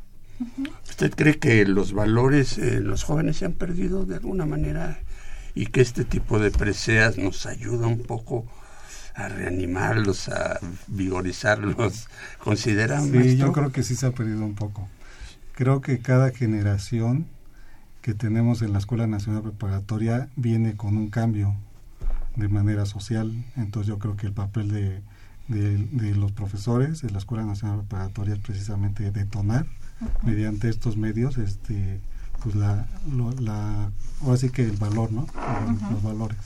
[0.88, 5.00] ¿Usted cree que los valores en los jóvenes se han perdido de alguna manera
[5.56, 8.46] y que este tipo de preseas nos ayuda un poco
[9.16, 12.08] a reanimarlos, a vigorizarlos?
[12.40, 14.88] ¿Consideran Sí, yo creo que sí se ha perdido un poco
[15.60, 17.28] creo que cada generación
[18.02, 21.54] que tenemos en la Escuela Nacional Preparatoria viene con un cambio
[22.38, 23.34] de manera social.
[23.58, 25.02] Entonces yo creo que el papel de,
[25.50, 29.66] de, los profesores de la Escuela Nacional Preparatoria es precisamente detonar
[30.24, 32.00] mediante estos medios este
[32.42, 32.88] pues la,
[33.42, 33.92] la
[34.22, 35.28] ahora sí que el valor, ¿no?
[35.92, 36.38] Los valores.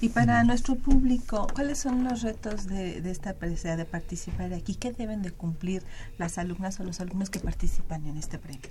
[0.00, 4.74] Y para nuestro público, ¿cuáles son los retos de, de esta presea de participar aquí?
[4.74, 5.84] ¿Qué deben de cumplir
[6.18, 8.68] las alumnas o los alumnos que participan en este premio?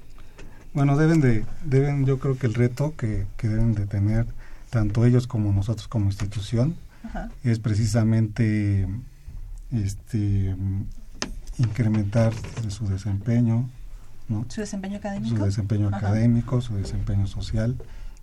[0.73, 4.25] Bueno, deben de, deben, yo creo que el reto que, que deben de tener
[4.69, 6.75] tanto ellos como nosotros como institución
[7.43, 8.87] es precisamente
[9.71, 10.55] este
[11.57, 12.33] incrementar
[12.69, 13.69] su desempeño,
[14.27, 14.45] ¿no?
[14.49, 15.35] Su desempeño académico.
[15.35, 17.75] Su desempeño académico, su desempeño social.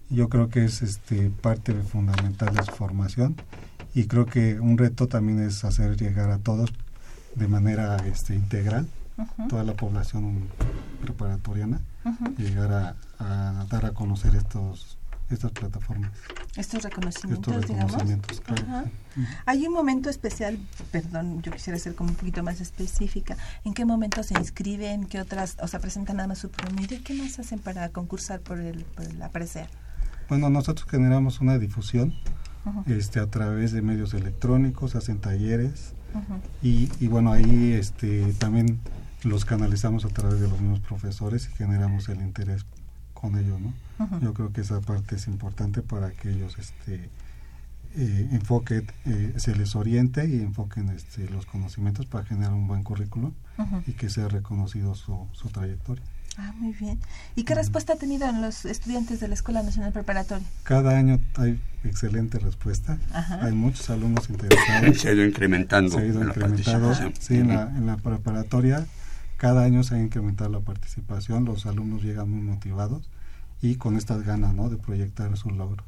[0.09, 3.37] Yo creo que es este parte fundamental de su formación
[3.95, 6.73] y creo que un reto también es hacer llegar a todos
[7.35, 8.89] de manera este integral
[9.49, 10.49] toda la población
[11.01, 11.81] preparatoriana
[12.37, 14.96] llegar a, dar a conocer estos
[15.31, 16.13] estas plataformas.
[16.57, 17.97] Estos reconocimientos, digamos.
[19.47, 20.59] hay un momento especial
[20.93, 23.37] perdón yo quisiera ser como un poquito más específica.
[23.65, 27.15] En qué momento se inscriben qué otras o sea presentan nada más su promedio qué
[27.15, 29.69] más hacen para concursar por el por la presea
[30.29, 32.13] bueno, nosotros generamos una difusión
[32.87, 35.95] este, a través de medios electrónicos, hacen talleres
[36.63, 38.81] y, y, bueno, ahí este, también
[39.23, 42.67] los canalizamos a través de los mismos profesores y generamos el interés
[43.21, 43.73] con ellos, ¿no?
[44.21, 47.09] Yo creo que esa parte es importante para que ellos este,
[47.97, 52.83] eh, enfoquen, eh, se les oriente y enfoquen este, los conocimientos para generar un buen
[52.83, 53.33] currículum
[53.87, 56.05] y que sea reconocido su, su trayectoria.
[56.39, 56.99] Ah, muy bien.
[57.35, 60.47] ¿Y qué respuesta ha tenido en los estudiantes de la Escuela Nacional Preparatoria?
[60.65, 62.99] Cada año hay excelente respuesta.
[63.41, 64.97] Hay muchos alumnos interesados.
[65.01, 65.97] se ha ido incrementando.
[65.97, 66.95] Se ha ido incrementando.
[67.19, 68.87] Sí, en la, en la preparatoria
[69.37, 71.45] cada año se ha incrementado la participación.
[71.45, 73.09] Los alumnos llegan muy motivados
[73.61, 74.69] y con estas ganas ¿no?
[74.69, 75.87] de proyectar sus logros.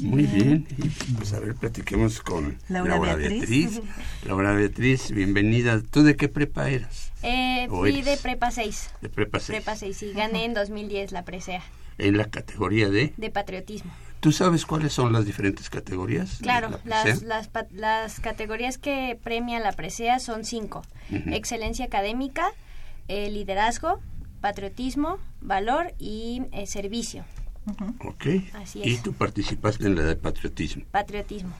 [0.00, 0.66] Muy bien.
[0.76, 3.80] Y pues a ver, platiquemos con Laura, Beatriz.
[4.26, 5.80] Laura Beatriz, bienvenida.
[5.80, 7.12] ¿Tú de qué prepa eras?
[7.22, 8.90] Eh, fui de prepa 6.
[9.00, 9.56] De prepa 6.
[9.56, 10.12] Prepa 6, sí.
[10.12, 11.62] Gané en 2010 la presea.
[11.98, 13.14] ¿En la categoría de?
[13.16, 13.90] De patriotismo.
[14.26, 16.38] ¿Tú sabes cuáles son las diferentes categorías?
[16.42, 20.82] Claro, las, las, las, categorías que premia la presea son cinco.
[21.26, 22.50] Excelencia académica,
[23.06, 24.00] eh, liderazgo,
[24.40, 27.24] patriotismo, valor y eh, servicio.
[28.00, 28.26] Ok.
[28.54, 28.88] Así es.
[28.88, 30.82] ¿Y tú participaste en la de patriotismo?
[30.90, 31.52] Patriotismo.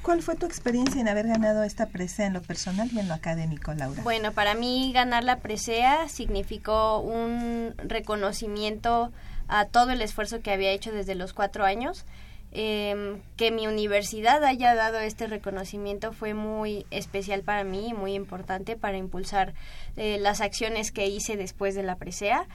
[0.00, 3.14] ¿Cuál fue tu experiencia en haber ganado esta presea en lo personal y en lo
[3.14, 4.02] académico, Laura?
[4.02, 9.12] Bueno, para mí ganar la presea significó un reconocimiento
[9.48, 12.04] a todo el esfuerzo que había hecho desde los cuatro años.
[12.52, 18.14] Em, que mi universidad haya dado este reconocimiento fue muy especial para mí y muy
[18.14, 19.52] importante para impulsar
[19.96, 22.46] eh, las acciones que hice después de la presea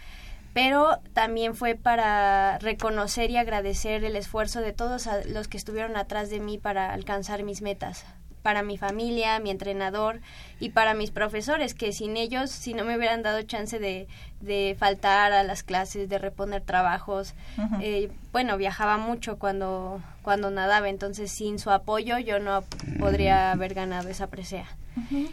[0.53, 6.29] pero también fue para reconocer y agradecer el esfuerzo de todos los que estuvieron atrás
[6.29, 8.05] de mí para alcanzar mis metas
[8.41, 10.19] para mi familia, mi entrenador
[10.59, 14.07] y para mis profesores, que sin ellos, si no me hubieran dado chance de,
[14.41, 17.33] de faltar a las clases, de reponer trabajos,
[17.81, 22.63] eh, bueno, viajaba mucho cuando, cuando nadaba, entonces sin su apoyo yo no
[22.99, 24.67] podría haber ganado esa presea.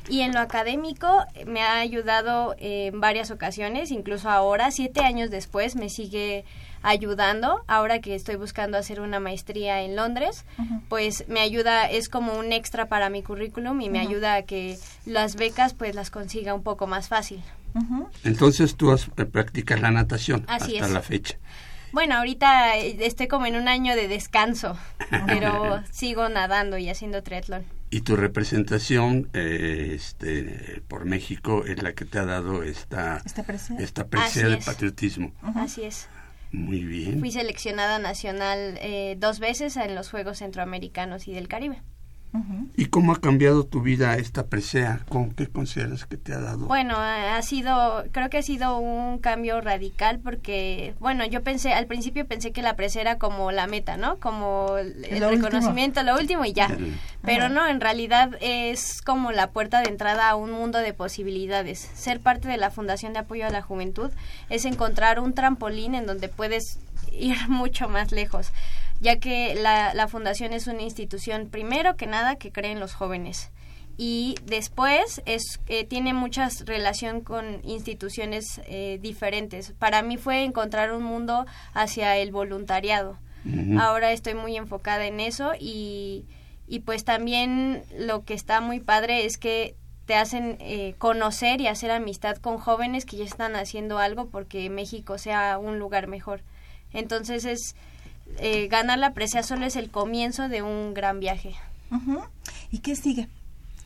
[0.08, 5.30] Y en lo académico eh, me ha ayudado en varias ocasiones, incluso ahora, siete años
[5.30, 6.44] después, me sigue
[6.82, 7.62] ayudando.
[7.66, 10.44] Ahora que estoy buscando hacer una maestría en Londres,
[10.88, 14.78] pues me ayuda, es como un extra para mi currículum y me ayuda a que
[15.06, 17.42] las becas pues las consiga un poco más fácil.
[18.24, 20.92] Entonces tú has, eh, practicas la natación Así hasta es.
[20.92, 21.36] la fecha.
[21.92, 24.76] Bueno, ahorita eh, estoy como en un año de descanso,
[25.26, 27.64] pero sigo nadando y haciendo triatlón.
[27.90, 33.42] Y tu representación eh, este, por México es la que te ha dado esta, Esta
[33.44, 33.78] presea.
[33.78, 34.64] esta presea Así de es.
[34.66, 35.32] patriotismo.
[35.54, 36.08] Así es.
[36.50, 37.16] Muy.
[37.18, 41.82] Fui seleccionada nacional eh, dos veces en los Juegos Centroamericanos y del Caribe.
[42.76, 45.00] ¿Y cómo ha cambiado tu vida esta presea?
[45.08, 46.66] ¿Con qué consideras que te ha dado?
[46.66, 51.86] Bueno, ha sido, creo que ha sido un cambio radical porque, bueno, yo pensé, al
[51.86, 54.18] principio pensé que la presa era como la meta, ¿no?
[54.18, 55.30] Como el último.
[55.30, 56.68] reconocimiento, lo último y ya.
[57.22, 57.54] Pero Ajá.
[57.54, 61.78] no, en realidad es como la puerta de entrada a un mundo de posibilidades.
[61.94, 64.10] Ser parte de la Fundación de Apoyo a la Juventud
[64.50, 66.78] es encontrar un trampolín en donde puedes
[67.12, 68.52] ir mucho más lejos,
[69.00, 72.94] ya que la, la Fundación es una institución, primero que nada, que cree en los
[72.94, 73.50] jóvenes
[74.00, 79.72] y después es eh, tiene mucha relación con instituciones eh, diferentes.
[79.72, 81.44] Para mí fue encontrar un mundo
[81.74, 83.18] hacia el voluntariado.
[83.78, 86.26] Ahora estoy muy enfocada en eso y,
[86.66, 89.74] y pues también lo que está muy padre es que
[90.04, 94.68] te hacen eh, conocer y hacer amistad con jóvenes que ya están haciendo algo porque
[94.68, 96.42] México sea un lugar mejor.
[96.92, 97.74] Entonces es
[98.38, 101.54] eh, ganar la presea solo es el comienzo de un gran viaje.
[102.70, 103.28] ¿Y qué sigue?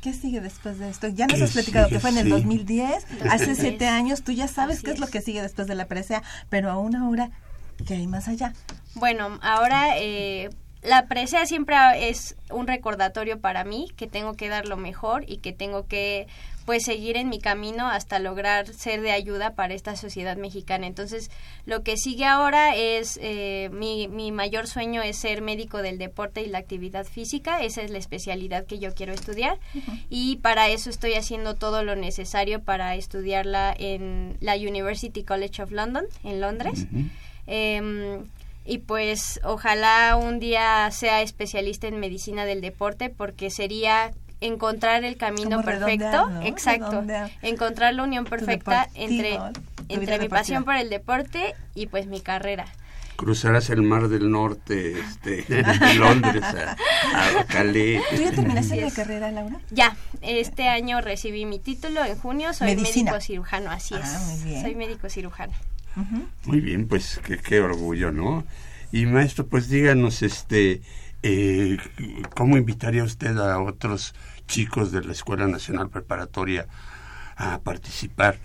[0.01, 1.07] ¿Qué sigue después de esto?
[1.09, 1.97] Ya nos ¿Qué has platicado sigue?
[1.97, 2.30] que fue en el Sí.
[2.30, 3.59] 2010, hace 2010.
[3.59, 4.99] siete años, tú ya sabes Así qué es.
[5.01, 7.30] lo que sigue después de la presea, pero aún ahora,
[7.86, 8.53] ¿qué hay más allá?
[8.97, 10.51] Bueno, ahora eh,
[10.82, 15.24] la presea siempre ha- es un recordatorio para mí que tengo que dar lo mejor
[15.28, 16.26] y que tengo que
[16.65, 20.87] pues seguir en mi camino hasta lograr ser de ayuda para esta sociedad mexicana.
[20.87, 21.31] Entonces,
[21.67, 26.43] lo que sigue ahora es eh, mi, mi mayor sueño es ser médico del deporte
[26.43, 27.63] y la actividad física.
[27.63, 29.59] Esa es la especialidad que yo quiero estudiar
[30.09, 35.73] y para eso estoy haciendo todo lo necesario para estudiarla en la University College of
[35.73, 36.87] London en Londres.
[37.47, 38.25] Em,
[38.65, 45.16] y pues ojalá un día sea especialista en medicina del deporte porque sería encontrar el
[45.16, 46.43] camino Como perfecto, redondear, ¿no?
[46.43, 47.30] exacto, Redondear.
[47.43, 49.38] encontrar la unión perfecta entre
[49.88, 52.66] entre mi pasión por el deporte y pues mi carrera.
[53.16, 56.76] Cruzarás el mar del norte este, de Londres a,
[57.40, 58.01] a Calais.
[58.11, 58.95] ¿Tú ya terminaste la es.
[58.95, 59.61] carrera, Laura?
[59.70, 63.11] Ya, este año recibí mi título en junio, soy Medicina.
[63.12, 64.01] médico cirujano, así es.
[64.03, 64.62] Ah, muy bien.
[64.62, 65.53] Soy médico cirujano.
[66.47, 68.45] Muy bien, pues qué, qué orgullo, ¿no?
[68.93, 70.80] Y maestro, pues díganos, este,
[71.22, 71.76] eh,
[72.34, 74.14] ¿cómo invitaría usted a otros
[74.53, 76.66] chicos de la Escuela Nacional Preparatoria
[77.36, 78.36] a participar?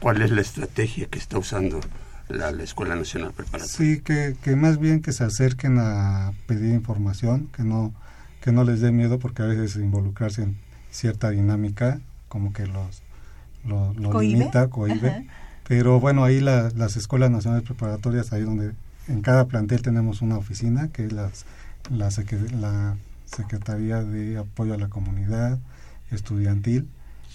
[0.00, 1.80] ¿Cuál es la estrategia que está usando
[2.28, 3.76] la, la Escuela Nacional Preparatoria?
[3.76, 7.92] Sí, que, que más bien que se acerquen a pedir información, que no,
[8.42, 10.56] que no les dé miedo porque a veces involucrarse en
[10.90, 13.02] cierta dinámica como que los
[13.66, 14.38] lo, lo Cohíbe.
[14.38, 15.08] limita, cohíbe.
[15.10, 15.22] Ajá.
[15.66, 18.72] Pero bueno, ahí la- las escuelas nacionales preparatorias, ahí donde
[19.08, 21.46] en cada plantel tenemos una oficina, que es las,
[21.90, 22.96] la
[23.34, 25.58] Secretaría de Apoyo a la Comunidad
[26.10, 26.88] Estudiantil,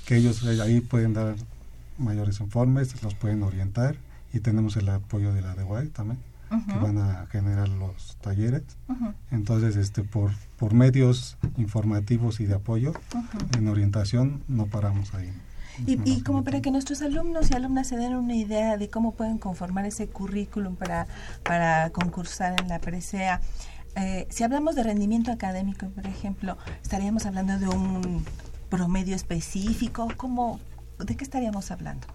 [0.06, 1.36] que ellos ahí pueden dar
[1.98, 3.96] mayores informes, los pueden orientar
[4.34, 6.20] y tenemos el apoyo de la DEWAI también,
[6.50, 8.64] que van a generar los talleres.
[9.32, 12.94] Entonces, este por, por medios informativos y de apoyo
[13.58, 15.32] en orientación no paramos ahí.
[15.86, 19.14] Y, y como para que nuestros alumnos y alumnas se den una idea de cómo
[19.14, 21.08] pueden conformar ese currículum para,
[21.44, 23.40] para concursar en la presea,
[23.96, 28.26] eh, si hablamos de rendimiento académico, por ejemplo, estaríamos hablando de un
[28.70, 30.60] promedio específico, ¿cómo,
[31.00, 32.08] ¿de qué estaríamos hablando?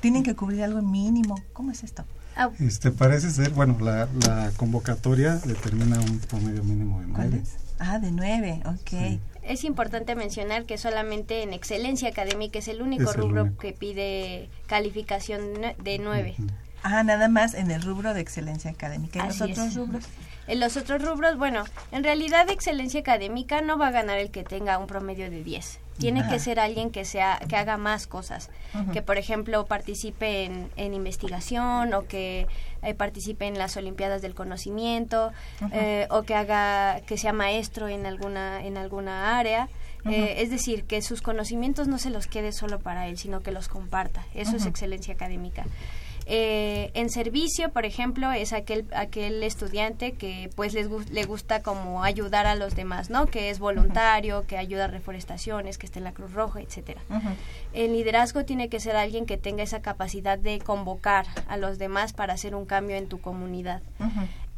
[0.00, 1.40] ¿Tienen que cubrir algo mínimo?
[1.52, 2.04] ¿Cómo es esto?
[2.60, 7.42] Este parece ser, bueno, la, la convocatoria determina un promedio mínimo de nueve.
[7.80, 9.18] Ah, de nueve, ok.
[9.42, 13.58] Es importante mencionar que solamente en excelencia académica es el único Es el rubro único.
[13.58, 15.40] que pide calificación
[15.82, 16.36] de nueve.
[16.84, 19.18] Ah, nada más en el rubro de excelencia académica.
[19.18, 19.74] ¿Y los Así otros es.
[19.74, 20.04] rubros?
[20.48, 24.30] En los otros rubros, bueno, en realidad de excelencia académica no va a ganar el
[24.30, 25.80] que tenga un promedio de 10.
[25.98, 26.30] Tiene Ajá.
[26.30, 28.50] que ser alguien que sea que haga más cosas,
[28.92, 32.46] que por ejemplo participe en, en investigación o que
[32.82, 35.32] eh, participe en las olimpiadas del conocimiento
[35.72, 39.68] eh, o que haga que sea maestro en alguna en alguna área.
[40.04, 43.50] Eh, es decir, que sus conocimientos no se los quede solo para él, sino que
[43.50, 44.24] los comparta.
[44.32, 45.66] Eso es excelencia académica.
[46.30, 52.04] Eh, en servicio, por ejemplo, es aquel aquel estudiante que pues les le gusta como
[52.04, 53.24] ayudar a los demás, ¿no?
[53.24, 57.00] Que es voluntario, que ayuda a reforestaciones, que está en la Cruz Roja, etcétera.
[57.08, 57.30] Ujú.
[57.72, 62.12] El liderazgo tiene que ser alguien que tenga esa capacidad de convocar a los demás
[62.12, 63.80] para hacer un cambio en tu comunidad.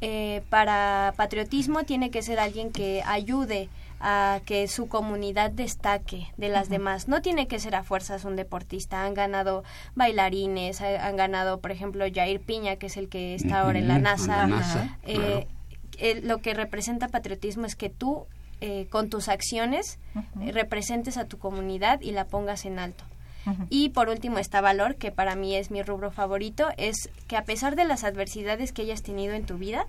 [0.01, 3.69] Eh, para patriotismo tiene que ser alguien que ayude
[4.01, 7.07] a que su comunidad destaque de las demás.
[7.09, 9.05] No tiene que ser a fuerzas un deportista.
[9.05, 9.63] Han ganado
[9.95, 13.89] bailarines, ha- han ganado, por ejemplo, Jair Piña, que es el que está ahora en
[13.89, 14.45] la NASA.
[14.45, 15.47] en la NASA, Eh, claro.
[15.99, 18.27] eh, lo que representa patriotismo es que tú,
[18.63, 19.99] eh, con tus acciones,
[20.41, 23.05] eh, representes a tu comunidad y la pongas en alto.
[23.71, 27.45] Y por último está valor, que para mí es mi rubro favorito, es que a
[27.45, 29.87] pesar de las adversidades que hayas tenido en tu vida,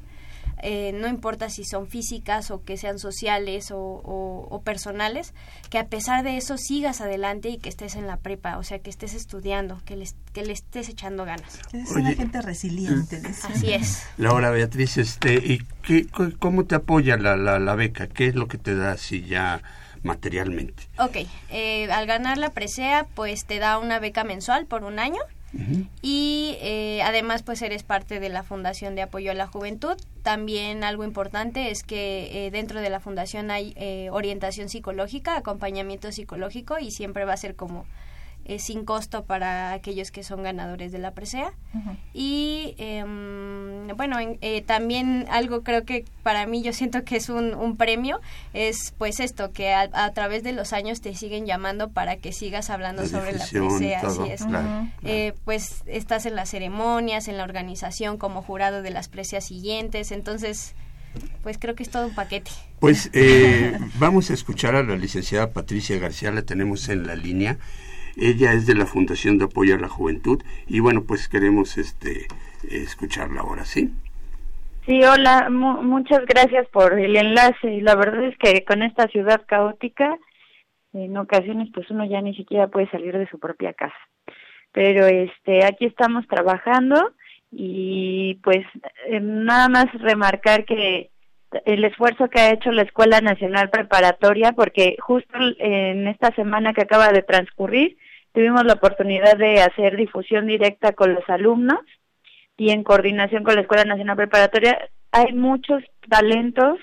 [0.61, 5.33] eh, no importa si son físicas o que sean sociales o, o- o personales,
[5.69, 8.79] que a pesar de eso sigas adelante y que estés en la prepa, o sea,
[8.79, 11.59] que estés estudiando, que, les, que le estés echando ganas.
[11.73, 13.19] Es una gente resiliente.
[13.21, 13.49] decía.
[13.49, 14.03] Así es.
[14.17, 16.07] Laura Beatriz, este, ¿y qué,
[16.39, 18.07] cómo te apoya la, la, la beca?
[18.07, 19.61] ¿Qué es lo que te da así ya
[20.03, 20.83] materialmente?
[20.99, 21.17] Ok,
[21.49, 25.21] eh, al ganar la presea, pues te da una beca mensual por un año.
[26.01, 29.97] Y eh, además pues eres parte de la Fundación de Apoyo a la Juventud.
[30.23, 36.11] También algo importante es que eh, dentro de la fundación hay eh, orientación psicológica, acompañamiento
[36.11, 37.85] psicológico y siempre va a ser como
[38.45, 41.53] eh, sin costo para aquellos que son ganadores de la presea.
[42.13, 47.29] Y em, bueno, en- eh, también algo creo que para mí yo siento que es
[47.29, 48.19] un, un premio,
[48.53, 52.33] es pues esto, que a, a través de los años te siguen llamando para que
[52.33, 54.01] sigas hablando La sobre la presea.
[54.01, 54.43] todo, así es.
[54.45, 59.45] claro, Eh, pues estás en las ceremonias, en la organización como jurado de las preseas
[59.45, 60.73] siguientes, entonces
[61.43, 62.51] pues creo que es todo un paquete.
[62.79, 67.57] Pues eh, vamos a escuchar a la licenciada Patricia García, la tenemos en la línea.
[68.17, 72.27] Ella es de la Fundación de Apoyo a la Juventud y bueno, pues queremos este
[72.69, 73.91] escucharla ahora, ¿sí?
[74.85, 77.81] Sí, hola, mu- muchas gracias por el enlace.
[77.81, 80.17] La verdad es que con esta ciudad caótica,
[80.93, 83.95] en ocasiones pues uno ya ni siquiera puede salir de su propia casa.
[84.73, 87.13] Pero este, aquí estamos trabajando
[87.51, 88.65] y pues
[89.07, 91.09] eh, nada más remarcar que
[91.65, 96.81] el esfuerzo que ha hecho la Escuela Nacional Preparatoria, porque justo en esta semana que
[96.81, 97.97] acaba de transcurrir,
[98.33, 101.79] tuvimos la oportunidad de hacer difusión directa con los alumnos
[102.57, 106.79] y en coordinación con la Escuela Nacional Preparatoria hay muchos talentos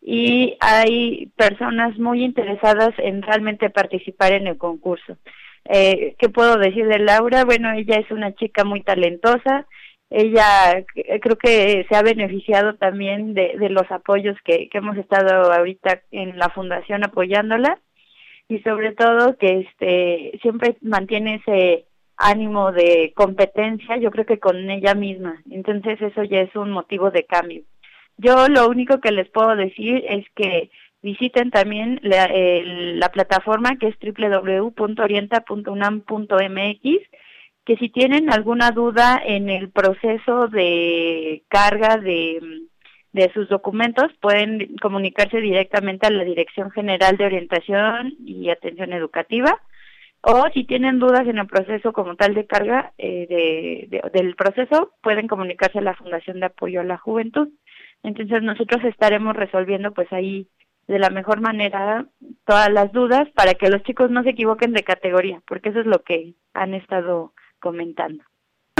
[0.00, 5.16] y hay personas muy interesadas en realmente participar en el concurso.
[5.64, 7.44] Eh, ¿Qué puedo decir de Laura?
[7.44, 9.66] Bueno, ella es una chica muy talentosa,
[10.08, 14.96] ella eh, creo que se ha beneficiado también de, de los apoyos que, que hemos
[14.96, 17.78] estado ahorita en la fundación apoyándola
[18.48, 21.84] y sobre todo que este siempre mantiene ese
[22.16, 25.42] ánimo de competencia, yo creo que con ella misma.
[25.50, 27.62] Entonces eso ya es un motivo de cambio.
[28.16, 30.70] Yo lo único que les puedo decir es que
[31.02, 36.82] visiten también la, el- la plataforma que es www.orienta.unam.mx,
[37.64, 42.40] que si tienen alguna duda en el proceso de carga de,
[43.12, 49.58] de sus documentos, pueden comunicarse directamente a la Dirección General de Orientación y Atención Educativa
[50.20, 54.34] o si tienen dudas en el proceso como tal de carga eh, de, de- del
[54.34, 57.48] proceso, pueden comunicarse a la Fundación de Apoyo a la Juventud.
[58.02, 60.48] Entonces nosotros estaremos resolviendo pues ahí
[60.88, 62.06] de la mejor manera
[62.44, 65.86] todas las dudas para que los chicos no se equivoquen de categoría, porque eso es
[65.86, 68.24] lo que han estado comentando.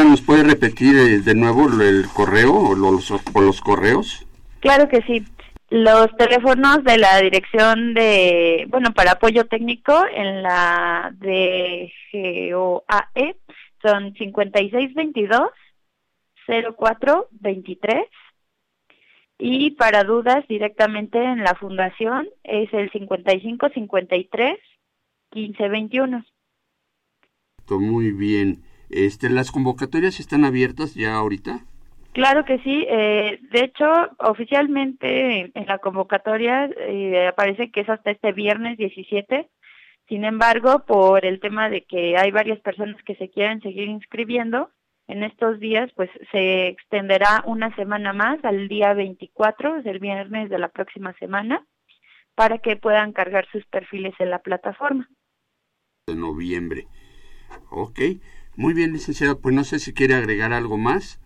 [0.04, 4.26] ¿Nos puede repetir eh, de nuevo el correo o los, o los correos?
[4.60, 5.24] Claro que sí.
[5.70, 13.36] Los teléfonos de la dirección de, bueno, para apoyo técnico en la de GOAE
[13.82, 15.50] son 5622
[16.46, 18.06] 0423
[19.38, 24.58] y para dudas directamente en la fundación es el 5553
[25.34, 26.24] 1521.
[27.68, 28.67] Muy bien.
[28.90, 31.60] Este, ¿Las convocatorias están abiertas ya ahorita?
[32.12, 32.86] Claro que sí.
[32.88, 33.86] Eh, de hecho,
[34.18, 39.48] oficialmente en la convocatoria eh, aparece que es hasta este viernes 17.
[40.08, 44.70] Sin embargo, por el tema de que hay varias personas que se quieren seguir inscribiendo,
[45.06, 50.48] en estos días pues se extenderá una semana más al día 24, es el viernes
[50.50, 51.66] de la próxima semana,
[52.34, 55.08] para que puedan cargar sus perfiles en la plataforma.
[56.06, 56.86] De noviembre.
[57.70, 58.00] Ok.
[58.58, 59.36] Muy bien, licenciada.
[59.36, 61.20] Pues no sé si quiere agregar algo más.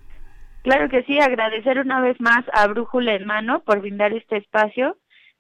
[0.65, 4.99] Claro que sí, agradecer una vez más a Brújula en Mano por brindar este espacio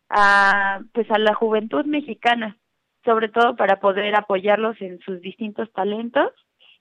[0.09, 2.57] a, pues a la juventud mexicana,
[3.05, 6.33] sobre todo para poder apoyarlos en sus distintos talentos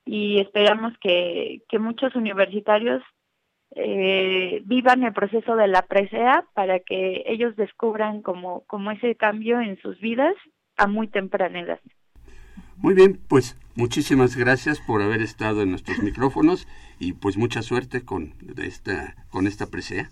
[0.05, 3.03] y esperamos que, que muchos universitarios
[3.76, 9.59] eh, vivan el proceso de la presea para que ellos descubran como, como ese cambio
[9.59, 10.36] en sus vidas
[10.78, 11.82] a muy temprana edad.
[12.78, 16.67] Muy bien, pues muchísimas gracias por haber estado en nuestros micrófonos
[16.99, 20.09] y pues mucha suerte con esta, con esta presea.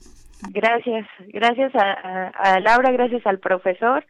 [0.52, 4.06] Gracias, gracias a, a Laura, gracias al profesor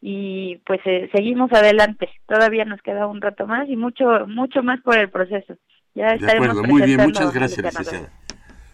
[0.00, 2.08] y pues eh, seguimos adelante.
[2.26, 5.54] Todavía nos queda un rato más y mucho mucho más por el proceso.
[5.94, 8.10] Ya estaremos de acuerdo, muy bien, muchas gracias, licenciada.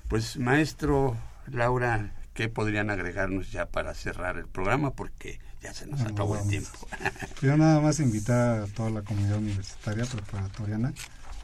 [0.08, 1.16] Pues maestro
[1.52, 4.92] Laura, ¿qué podrían agregarnos ya para cerrar el programa?
[4.92, 6.70] Porque ya se nos acabó el tiempo.
[7.42, 10.92] Yo nada más invitar a toda la comunidad universitaria preparatoriana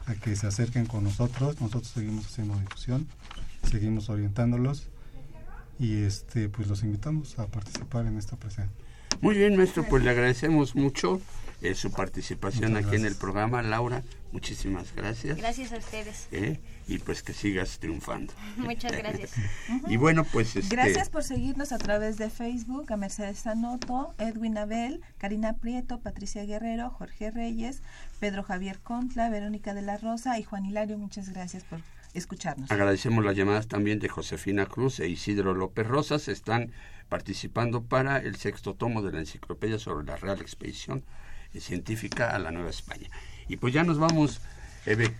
[0.05, 1.59] a que se acerquen con nosotros.
[1.59, 3.07] Nosotros seguimos haciendo difusión,
[3.69, 4.87] seguimos orientándolos
[5.79, 8.85] y este pues los invitamos a participar en esta presentación.
[9.21, 11.21] Muy bien, maestro, pues le agradecemos mucho
[11.65, 13.61] eh, su participación aquí en el programa.
[13.61, 15.37] Laura, muchísimas gracias.
[15.37, 16.27] Gracias a ustedes.
[16.31, 18.33] Eh, y pues que sigas triunfando.
[18.57, 19.31] Muchas gracias.
[19.87, 20.55] y bueno, pues...
[20.55, 20.75] Este...
[20.75, 26.45] Gracias por seguirnos a través de Facebook, a Mercedes Sanoto, Edwin Abel, Karina Prieto, Patricia
[26.45, 27.81] Guerrero, Jorge Reyes,
[28.19, 30.97] Pedro Javier Contla, Verónica de la Rosa y Juan Hilario.
[30.97, 31.79] Muchas gracias por
[32.13, 32.71] escucharnos.
[32.71, 36.27] Agradecemos las llamadas también de Josefina Cruz e Isidro López Rosas.
[36.27, 36.71] Están
[37.09, 41.03] participando para el sexto tomo de la enciclopedia sobre la Real Expedición
[41.61, 43.09] Científica a la Nueva España.
[43.47, 44.41] Y pues ya nos vamos,
[44.85, 45.11] Eve.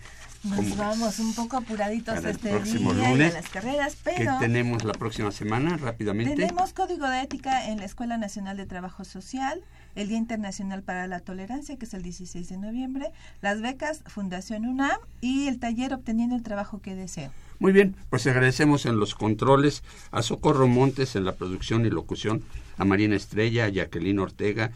[0.44, 4.38] Nos vamos un poco apuraditos este próximo día lunes, en las carreras, pero...
[4.38, 6.36] ¿Qué tenemos la próxima semana rápidamente?
[6.36, 9.60] Tenemos Código de Ética en la Escuela Nacional de Trabajo Social,
[9.96, 13.10] el Día Internacional para la Tolerancia, que es el 16 de noviembre,
[13.40, 17.32] las becas Fundación UNAM y el taller Obteniendo el Trabajo que Deseo.
[17.58, 19.82] Muy bien, pues agradecemos en los controles
[20.12, 22.44] a Socorro Montes en la producción y locución,
[22.76, 24.70] a Marina Estrella, a Jacqueline Ortega,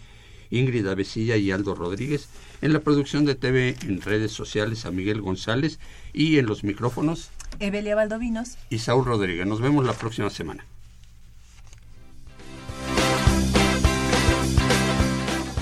[0.50, 2.28] Ingrid Avesilla y Aldo Rodríguez,
[2.62, 5.78] en la producción de TV en redes sociales a Miguel González
[6.12, 9.46] y en los micrófonos Evelia Valdovinos y Saúl Rodríguez.
[9.46, 10.64] Nos vemos la próxima semana.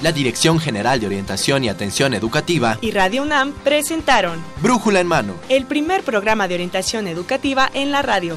[0.02, 5.34] La Dirección General de Orientación y Atención Educativa y Radio UNAM presentaron Brújula en Mano,
[5.48, 8.36] el primer programa de orientación educativa en la radio.